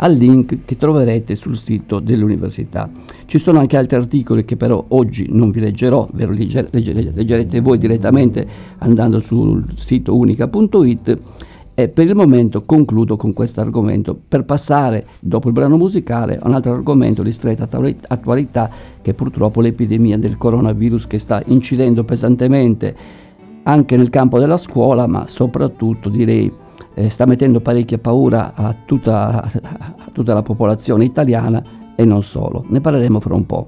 [0.00, 2.90] al link che troverete sul sito dell'università.
[3.24, 7.78] Ci sono anche altri articoli che però oggi non vi leggerò, ve legger- leggerete voi
[7.78, 8.46] direttamente
[8.78, 11.18] andando sul sito unica.it
[11.74, 14.18] e per il momento concludo con questo argomento.
[14.26, 17.68] Per passare dopo il brano musicale a un altro argomento di stretta
[18.08, 18.70] attualità
[19.00, 22.96] che è purtroppo l'epidemia del coronavirus che sta incidendo pesantemente
[23.64, 26.50] anche nel campo della scuola ma soprattutto direi
[26.98, 31.62] eh, sta mettendo parecchia paura a tutta, a tutta la popolazione italiana
[31.94, 32.64] e non solo.
[32.68, 33.66] Ne parleremo fra un po'.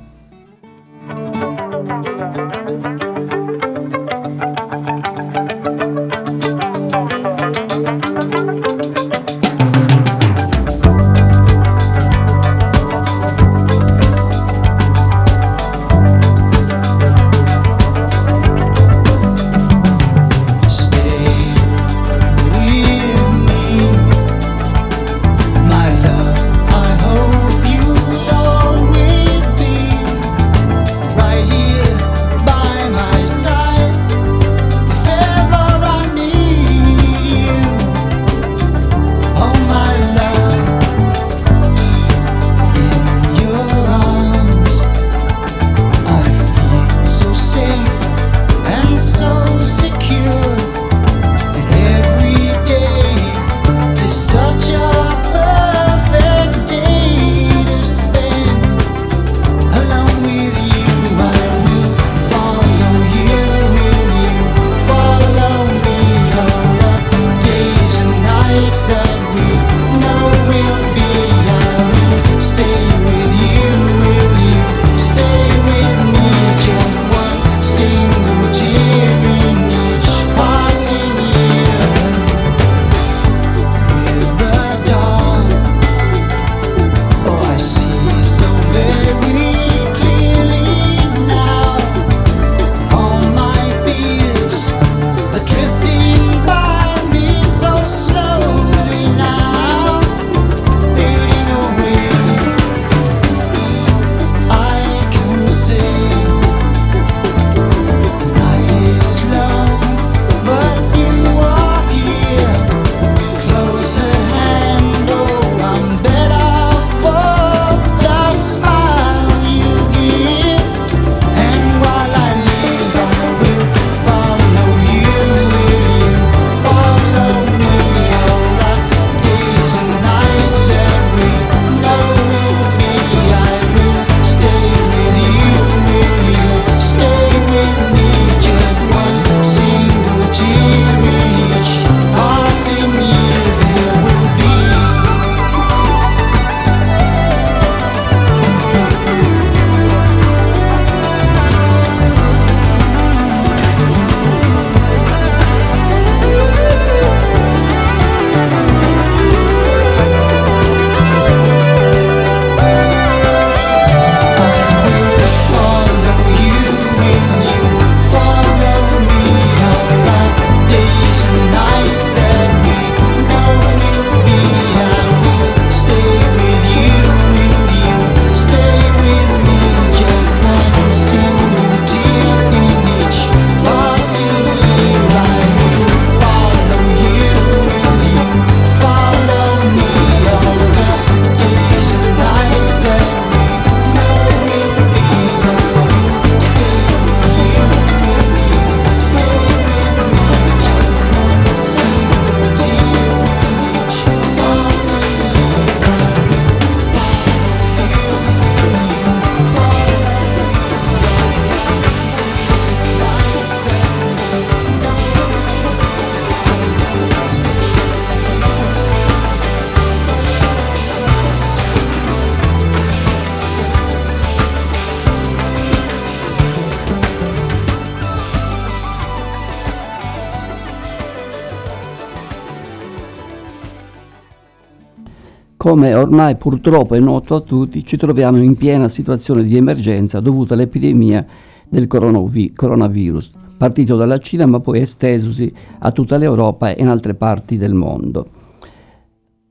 [235.70, 240.54] Come ormai purtroppo è noto a tutti, ci troviamo in piena situazione di emergenza dovuta
[240.54, 241.24] all'epidemia
[241.68, 247.14] del coronavi- coronavirus, partito dalla Cina ma poi estesosi a tutta l'Europa e in altre
[247.14, 248.26] parti del mondo.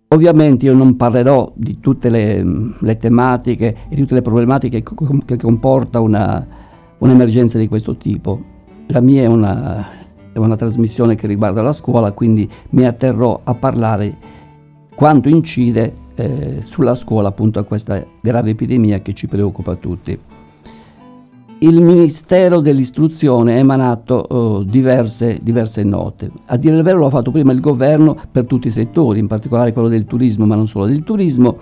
[0.09, 2.45] Ovviamente io non parlerò di tutte le,
[2.77, 4.93] le tematiche e di tutte le problematiche che,
[5.23, 6.45] che comporta una,
[6.97, 8.43] un'emergenza di questo tipo.
[8.87, 9.87] La mia è una,
[10.33, 14.17] è una trasmissione che riguarda la scuola, quindi mi atterrò a parlare
[14.93, 20.19] quanto incide eh, sulla scuola appunto a questa grave epidemia che ci preoccupa tutti
[21.61, 26.31] il Ministero dell'Istruzione ha emanato uh, diverse, diverse, note.
[26.45, 29.73] A dire il vero l'ha fatto prima il governo per tutti i settori, in particolare
[29.73, 31.57] quello del turismo, ma non solo del turismo,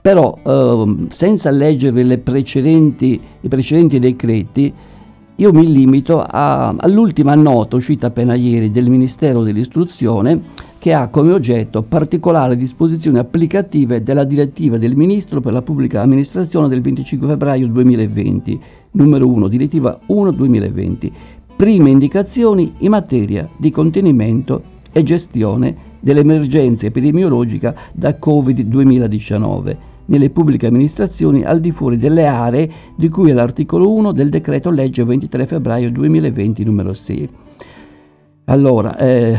[0.00, 4.72] però uh, senza leggere precedenti, i precedenti decreti,
[5.42, 10.40] io mi limito a, all'ultima nota uscita appena ieri del Ministero dell'Istruzione
[10.78, 16.68] che ha come oggetto particolari disposizioni applicative della direttiva del Ministro per la pubblica amministrazione
[16.68, 18.60] del 25 febbraio 2020
[18.92, 21.10] numero 1, direttiva 1-2020,
[21.56, 24.62] prime indicazioni in materia di contenimento
[24.92, 33.08] e gestione dell'emergenza epidemiologica da Covid-2019 nelle pubbliche amministrazioni al di fuori delle aree di
[33.08, 37.28] cui è l'articolo 1 del decreto legge 23 febbraio 2020 numero 6.
[38.46, 39.36] Allora, eh,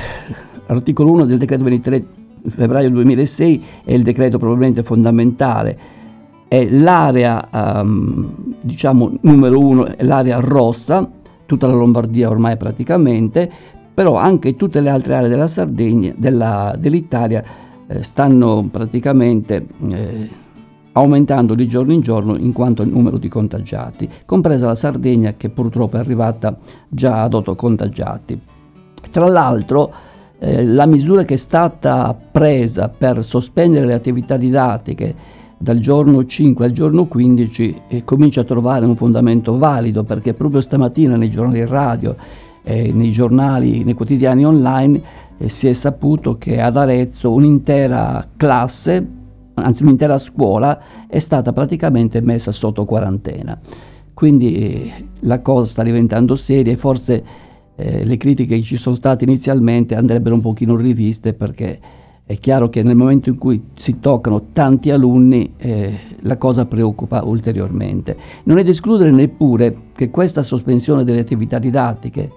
[0.68, 2.06] l'articolo 1 del decreto 23
[2.46, 6.02] febbraio 2006 è il decreto probabilmente fondamentale
[6.54, 8.30] è l'area um,
[8.62, 11.10] diciamo numero uno, è l'area rossa,
[11.48, 13.50] tutta la Lombardia ormai praticamente,
[13.92, 17.44] però anche tutte le altre aree della Sardegna, della, dell'Italia
[17.88, 20.30] eh, stanno praticamente eh,
[20.94, 25.50] aumentando di giorno in giorno in quanto al numero di contagiati, compresa la Sardegna che
[25.50, 28.40] purtroppo è arrivata già ad 8 contagiati.
[29.12, 29.94] Tra l'altro
[30.40, 36.66] eh, la misura che è stata presa per sospendere le attività didattiche dal giorno 5
[36.66, 41.66] al giorno 15 eh, comincia a trovare un fondamento valido perché proprio stamattina nei giornali
[41.66, 42.16] radio,
[42.64, 45.02] eh, nei giornali, nei quotidiani online
[45.38, 49.22] eh, si è saputo che ad Arezzo un'intera classe,
[49.56, 53.60] anzi un'intera scuola è stata praticamente messa sotto quarantena.
[54.14, 54.92] Quindi eh,
[55.22, 57.24] la cosa sta diventando seria e forse
[57.76, 61.80] eh, le critiche che ci sono state inizialmente andrebbero un pochino riviste perché
[62.26, 67.22] è chiaro che nel momento in cui si toccano tanti alunni eh, la cosa preoccupa
[67.24, 68.16] ulteriormente.
[68.44, 72.32] Non è da escludere neppure che questa sospensione delle attività didattiche,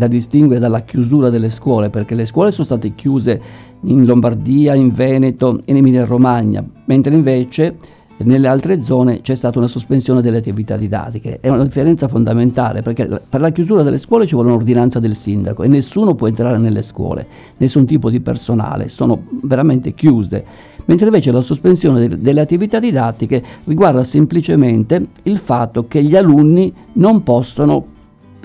[0.00, 3.38] da distinguere dalla chiusura delle scuole, perché le scuole sono state chiuse
[3.82, 7.76] in Lombardia, in Veneto e in Emilia Romagna, mentre invece
[8.20, 11.40] nelle altre zone c'è stata una sospensione delle attività didattiche.
[11.40, 15.64] È una differenza fondamentale perché per la chiusura delle scuole ci vuole un'ordinanza del sindaco
[15.64, 17.26] e nessuno può entrare nelle scuole,
[17.58, 20.42] nessun tipo di personale, sono veramente chiuse.
[20.86, 27.22] Mentre invece la sospensione delle attività didattiche riguarda semplicemente il fatto che gli alunni non
[27.22, 27.98] possono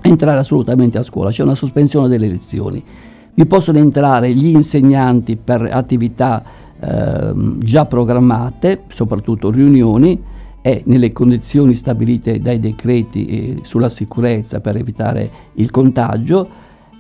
[0.08, 2.84] entrare assolutamente a scuola, c'è una sospensione delle lezioni.
[3.34, 10.22] Vi possono entrare gli insegnanti per attività Ehm, già programmate, soprattutto riunioni,
[10.62, 16.48] e nelle condizioni stabilite dai decreti eh, sulla sicurezza per evitare il contagio.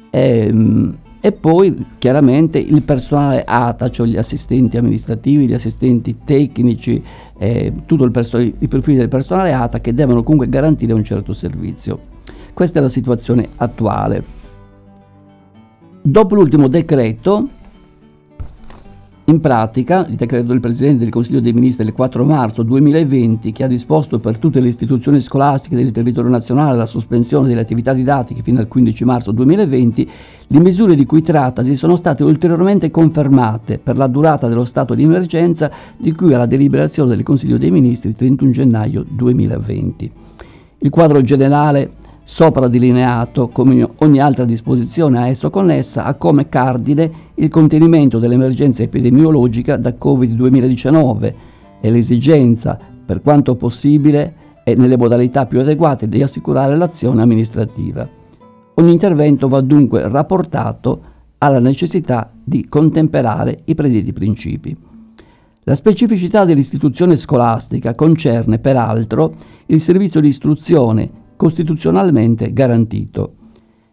[0.10, 7.02] E, ehm, e poi chiaramente il personale ATA, cioè gli assistenti amministrativi, gli assistenti tecnici,
[7.40, 12.14] eh, tutto perso- i profili del personale ATA che devono comunque garantire un certo servizio.
[12.56, 14.24] Questa è la situazione attuale.
[16.02, 17.50] Dopo l'ultimo decreto,
[19.26, 23.66] in pratica, il decreto del Presidente del Consiglio dei Ministri del 4 marzo 2020, che
[23.66, 28.42] ha disposto per tutte le istituzioni scolastiche del territorio nazionale la sospensione delle attività didattiche
[28.42, 30.10] fino al 15 marzo 2020,
[30.48, 35.04] le misure di cui trattasi sono state ulteriormente confermate per la durata dello stato di
[35.04, 40.12] emergenza di cui alla deliberazione del Consiglio dei Ministri 31 gennaio 2020.
[40.78, 47.12] Il quadro generale sopra delineato, come ogni altra disposizione a esso connessa, ha come cardine
[47.36, 51.34] il contenimento dell'emergenza epidemiologica da Covid-2019
[51.80, 58.10] e l'esigenza, per quanto possibile e nelle modalità più adeguate, di assicurare l'azione amministrativa.
[58.74, 61.02] Ogni intervento va dunque rapportato
[61.38, 64.76] alla necessità di contemperare i predetti principi.
[65.66, 69.32] La specificità dell'istituzione scolastica concerne peraltro
[69.68, 73.34] il servizio di istruzione costituzionalmente garantito.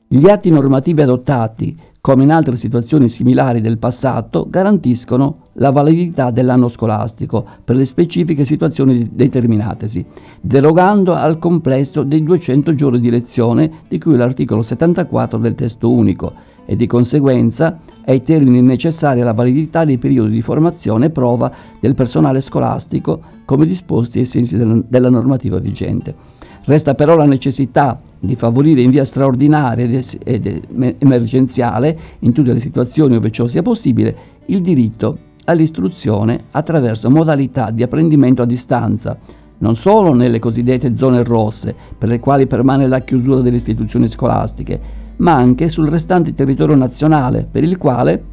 [0.07, 6.67] Gli atti normativi adottati come in altre situazioni similari del passato, garantiscono la validità dell'anno
[6.67, 10.05] scolastico per le specifiche situazioni determinatesi,
[10.41, 16.33] derogando al complesso dei 200 giorni di lezione di cui l'articolo 74 del testo unico
[16.67, 21.95] e di conseguenza ai termini necessari alla validità dei periodi di formazione e prova del
[21.95, 26.41] personale scolastico come disposti ai sensi della normativa vigente.
[26.65, 33.15] Resta però la necessità di favorire in via straordinaria ed emergenziale, in tutte le situazioni
[33.15, 39.19] dove ciò sia possibile, il diritto all'istruzione attraverso modalità di apprendimento a distanza,
[39.59, 44.81] non solo nelle cosiddette zone rosse, per le quali permane la chiusura delle istituzioni scolastiche,
[45.17, 48.25] ma anche sul restante territorio nazionale, per il quale,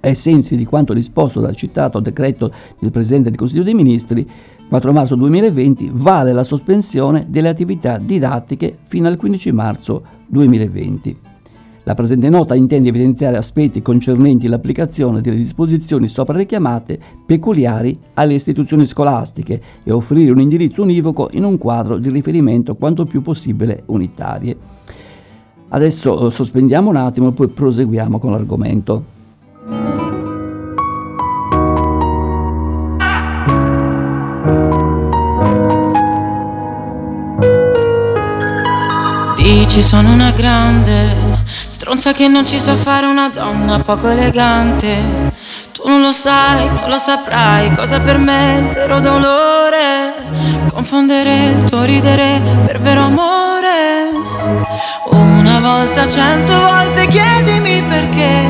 [0.00, 4.28] ai sensi di quanto disposto dal citato decreto del Presidente del Consiglio dei Ministri,
[4.74, 11.16] 4 marzo 2020 vale la sospensione delle attività didattiche fino al 15 marzo 2020.
[11.84, 18.84] La presente nota intende evidenziare aspetti concernenti l'applicazione delle disposizioni sopra richiamate peculiari alle istituzioni
[18.84, 24.56] scolastiche e offrire un indirizzo univoco in un quadro di riferimento quanto più possibile unitarie.
[25.68, 30.03] Adesso eh, sospendiamo un attimo e poi proseguiamo con l'argomento.
[39.44, 41.14] Dici sono una grande
[41.68, 45.32] stronza che non ci sa fare una donna poco elegante.
[45.70, 50.14] Tu non lo sai, non lo saprai cosa per me è il vero dolore.
[50.72, 54.08] Confondere il tuo ridere per vero amore.
[55.10, 58.48] Una volta, cento volte chiedimi perché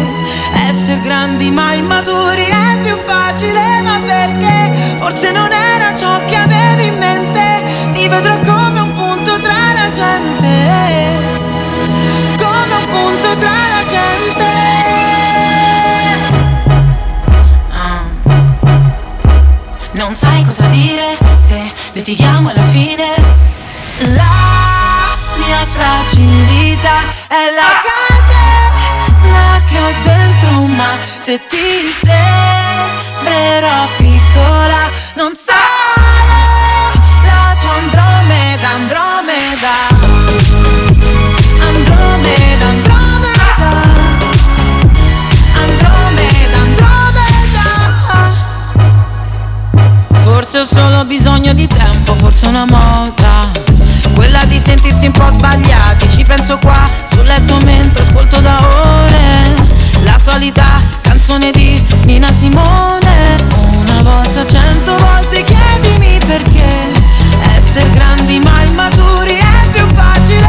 [0.68, 6.86] essere grandi ma immaturi è più facile, ma perché forse non era ciò che avevi
[6.86, 7.62] in mente.
[7.92, 10.43] Ti vedrò come un punto tra la gente,
[22.04, 23.14] litighiamo alla fine.
[24.12, 34.63] La mia fragilità è la catena che ho dentro, ma se ti sembrerò piccola,
[50.64, 53.50] ho solo bisogno di tempo, forse una moda.
[54.14, 56.08] Quella di sentirsi un po' sbagliati.
[56.08, 59.54] Ci penso qua sul letto mentre ascolto da ore.
[60.04, 60.64] La solita
[61.02, 63.44] canzone di Nina Simone.
[63.74, 66.92] Una volta, cento volte chiedimi perché.
[67.56, 70.48] Essere grandi ma immaturi è più facile,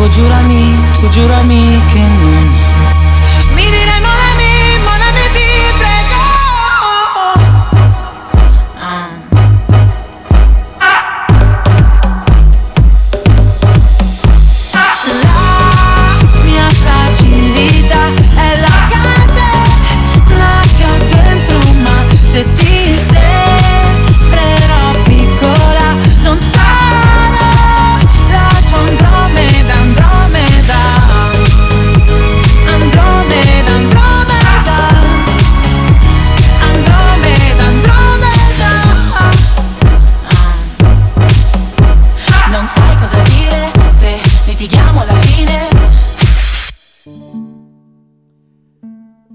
[0.00, 2.69] prego giurami, tu giurami che non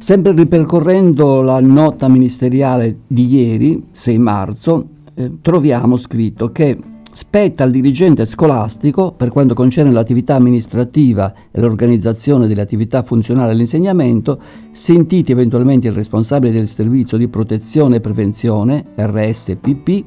[0.06, 6.78] Sempre ripercorrendo la nota ministeriale di ieri, 6 marzo, eh, troviamo scritto che
[7.12, 14.40] spetta al dirigente scolastico, per quanto concerne l'attività amministrativa e l'organizzazione delle attività funzionali all'insegnamento,
[14.70, 20.04] sentiti eventualmente il responsabile del servizio di protezione e prevenzione, RSPP,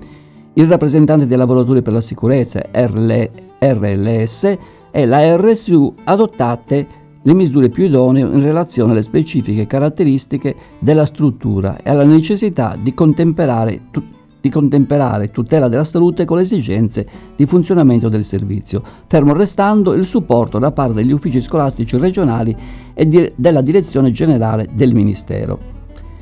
[0.55, 4.59] il rappresentante dei lavoratori per la sicurezza RL RLS
[4.93, 6.98] e la RSU adottate
[7.29, 12.95] le misure più idonee in relazione alle specifiche caratteristiche della struttura e alla necessità di
[12.95, 14.03] contemperare, tu,
[14.41, 17.07] di contemperare tutela della salute con le esigenze
[17.37, 22.57] di funzionamento del servizio, fermo restando il supporto da parte degli uffici scolastici regionali
[22.95, 25.77] e di, della direzione generale del Ministero.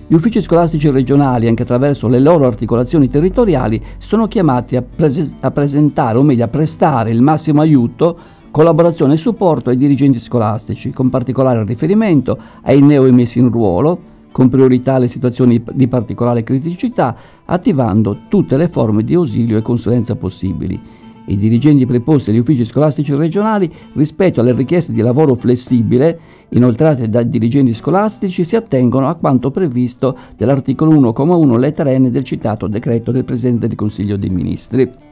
[0.09, 5.53] Gli uffici scolastici regionali, anche attraverso le loro articolazioni territoriali, sono chiamati a, pres- a
[5.53, 8.19] presentare, o meglio a prestare il massimo aiuto
[8.57, 14.01] collaborazione e supporto ai dirigenti scolastici, con particolare riferimento ai neoemessi in ruolo,
[14.33, 20.17] con priorità alle situazioni di particolare criticità, attivando tutte le forme di ausilio e consulenza
[20.17, 20.81] possibili.
[21.27, 27.29] I dirigenti preposti agli uffici scolastici regionali, rispetto alle richieste di lavoro flessibile inoltrate dai
[27.29, 33.27] dirigenti scolastici, si attengono a quanto previsto dall'articolo 1,1 lettera N del citato decreto del
[33.27, 35.06] Presidente del Consiglio dei Ministri.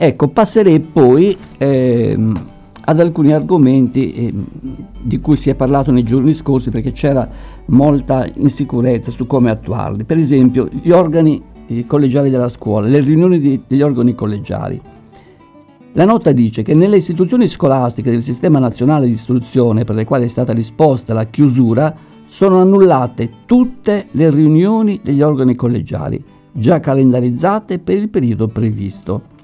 [0.00, 2.44] Ecco, passerei poi ehm,
[2.84, 4.46] ad alcuni argomenti ehm,
[5.02, 7.28] di cui si è parlato nei giorni scorsi perché c'era
[7.66, 10.04] molta insicurezza su come attuarli.
[10.04, 11.42] Per esempio, gli organi
[11.84, 14.80] collegiali della scuola, le riunioni di, degli organi collegiali.
[15.94, 20.26] La nota dice che nelle istituzioni scolastiche del Sistema Nazionale di Istruzione per le quali
[20.26, 21.92] è stata disposta la chiusura
[22.24, 26.22] sono annullate tutte le riunioni degli organi collegiali,
[26.52, 29.36] già calendarizzate per il periodo previsto.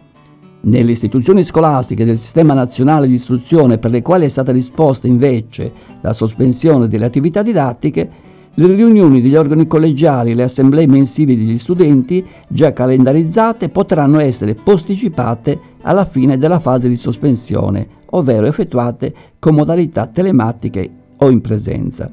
[0.66, 5.70] Nelle istituzioni scolastiche del Sistema Nazionale di Istruzione per le quali è stata disposta invece
[6.00, 8.10] la sospensione delle attività didattiche,
[8.54, 14.54] le riunioni degli organi collegiali e le assemblee mensili degli studenti, già calendarizzate, potranno essere
[14.54, 22.10] posticipate alla fine della fase di sospensione, ovvero effettuate con modalità telematiche o in presenza.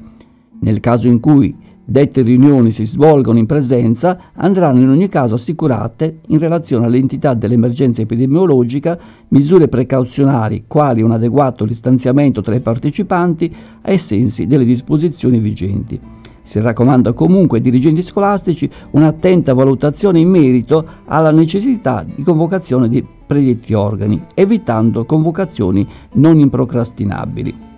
[0.60, 6.20] Nel caso in cui Dette riunioni si svolgono in presenza, andranno in ogni caso assicurate,
[6.28, 8.96] in relazione all'entità dell'emergenza epidemiologica,
[9.28, 13.52] misure precauzionali quali un adeguato distanziamento tra i partecipanti
[13.82, 16.00] ai sensi delle disposizioni vigenti.
[16.40, 23.04] Si raccomanda comunque ai dirigenti scolastici un'attenta valutazione in merito alla necessità di convocazione di
[23.26, 27.70] predetti organi, evitando convocazioni non improcrastinabili.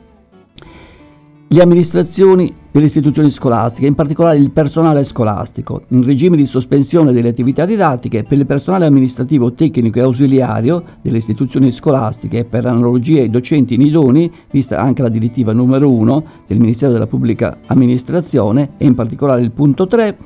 [1.54, 7.28] Le amministrazioni delle istituzioni scolastiche, in particolare il personale scolastico, in regime di sospensione delle
[7.28, 13.20] attività didattiche per il personale amministrativo, tecnico e ausiliario delle istituzioni scolastiche e per analogia
[13.20, 18.86] ai docenti inidoni, vista anche la direttiva numero 1 del Ministero della Pubblica Amministrazione e
[18.86, 20.18] in particolare il punto 3,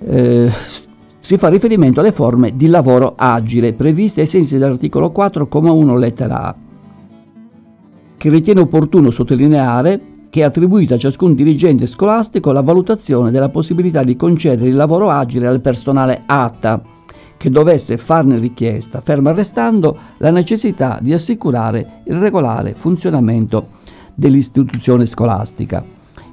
[0.00, 0.50] eh,
[1.18, 6.63] si fa riferimento alle forme di lavoro agile previste ai sensi dell'articolo 4,1 lettera A
[8.24, 10.00] che ritiene opportuno sottolineare
[10.30, 15.10] che è attribuita a ciascun dirigente scolastico la valutazione della possibilità di concedere il lavoro
[15.10, 16.82] agile al personale ATA
[17.36, 23.66] che dovesse farne richiesta, ferma restando la necessità di assicurare il regolare funzionamento
[24.14, 25.84] dell'istituzione scolastica.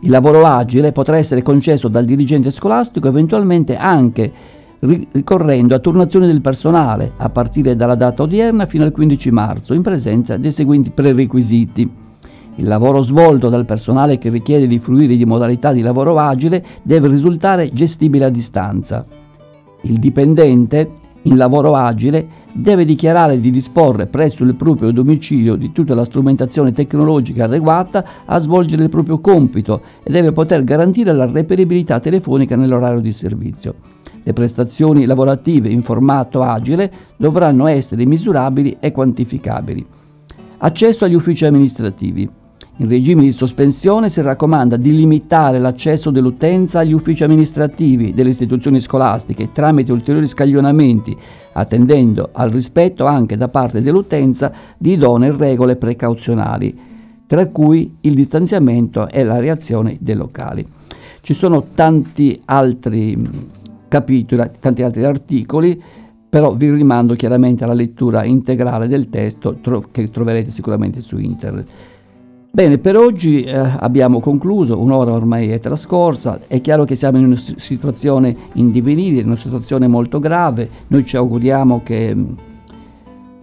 [0.03, 4.31] Il lavoro agile potrà essere concesso dal dirigente scolastico eventualmente anche
[4.81, 9.81] ricorrendo a turnazione del personale a partire dalla data odierna fino al 15 marzo in
[9.81, 11.89] presenza dei seguenti prerequisiti.
[12.55, 17.07] Il lavoro svolto dal personale che richiede di fruire di modalità di lavoro agile deve
[17.07, 19.05] risultare gestibile a distanza.
[19.83, 20.91] Il dipendente
[21.23, 26.73] in lavoro agile deve dichiarare di disporre presso il proprio domicilio di tutta la strumentazione
[26.73, 32.99] tecnologica adeguata a svolgere il proprio compito e deve poter garantire la reperibilità telefonica nell'orario
[32.99, 33.75] di servizio.
[34.23, 39.85] Le prestazioni lavorative in formato agile dovranno essere misurabili e quantificabili.
[40.59, 42.29] Accesso agli uffici amministrativi.
[42.77, 48.79] In regime di sospensione si raccomanda di limitare l'accesso dell'utenza agli uffici amministrativi delle istituzioni
[48.79, 51.15] scolastiche tramite ulteriori scaglionamenti,
[51.53, 56.79] attendendo al rispetto anche da parte dell'utenza di idonee regole precauzionali,
[57.27, 60.65] tra cui il distanziamento e la reazione dei locali.
[61.21, 63.15] Ci sono tanti altri
[63.91, 65.81] capitoli, tanti altri articoli,
[66.29, 71.67] però vi rimando chiaramente alla lettura integrale del testo tro- che troverete sicuramente su internet.
[72.49, 77.25] Bene, per oggi eh, abbiamo concluso, un'ora ormai è trascorsa, è chiaro che siamo in
[77.25, 82.15] una situazione indivenibile, in una situazione molto grave, noi ci auguriamo che,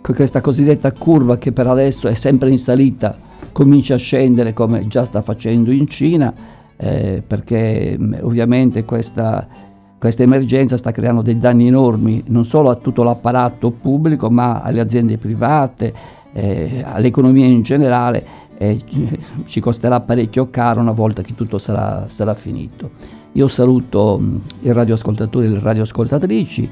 [0.01, 3.14] che questa cosiddetta curva che per adesso è sempre in salita
[3.53, 6.32] cominci a scendere come già sta facendo in Cina,
[6.78, 9.67] eh, perché ovviamente questa
[9.99, 14.80] questa emergenza sta creando dei danni enormi non solo a tutto l'apparato pubblico ma alle
[14.80, 15.92] aziende private,
[16.32, 18.78] eh, all'economia in generale e
[19.46, 22.90] ci costerà parecchio caro una volta che tutto sarà, sarà finito.
[23.32, 26.70] Io saluto mm, i radioascoltatori e le radioascoltatrici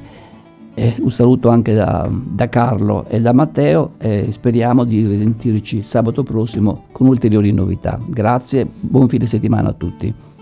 [0.73, 6.23] E un saluto anche da, da Carlo e da Matteo e speriamo di risentirci sabato
[6.23, 7.99] prossimo con ulteriori novità.
[8.05, 10.36] Grazie, buon fine settimana a tutti.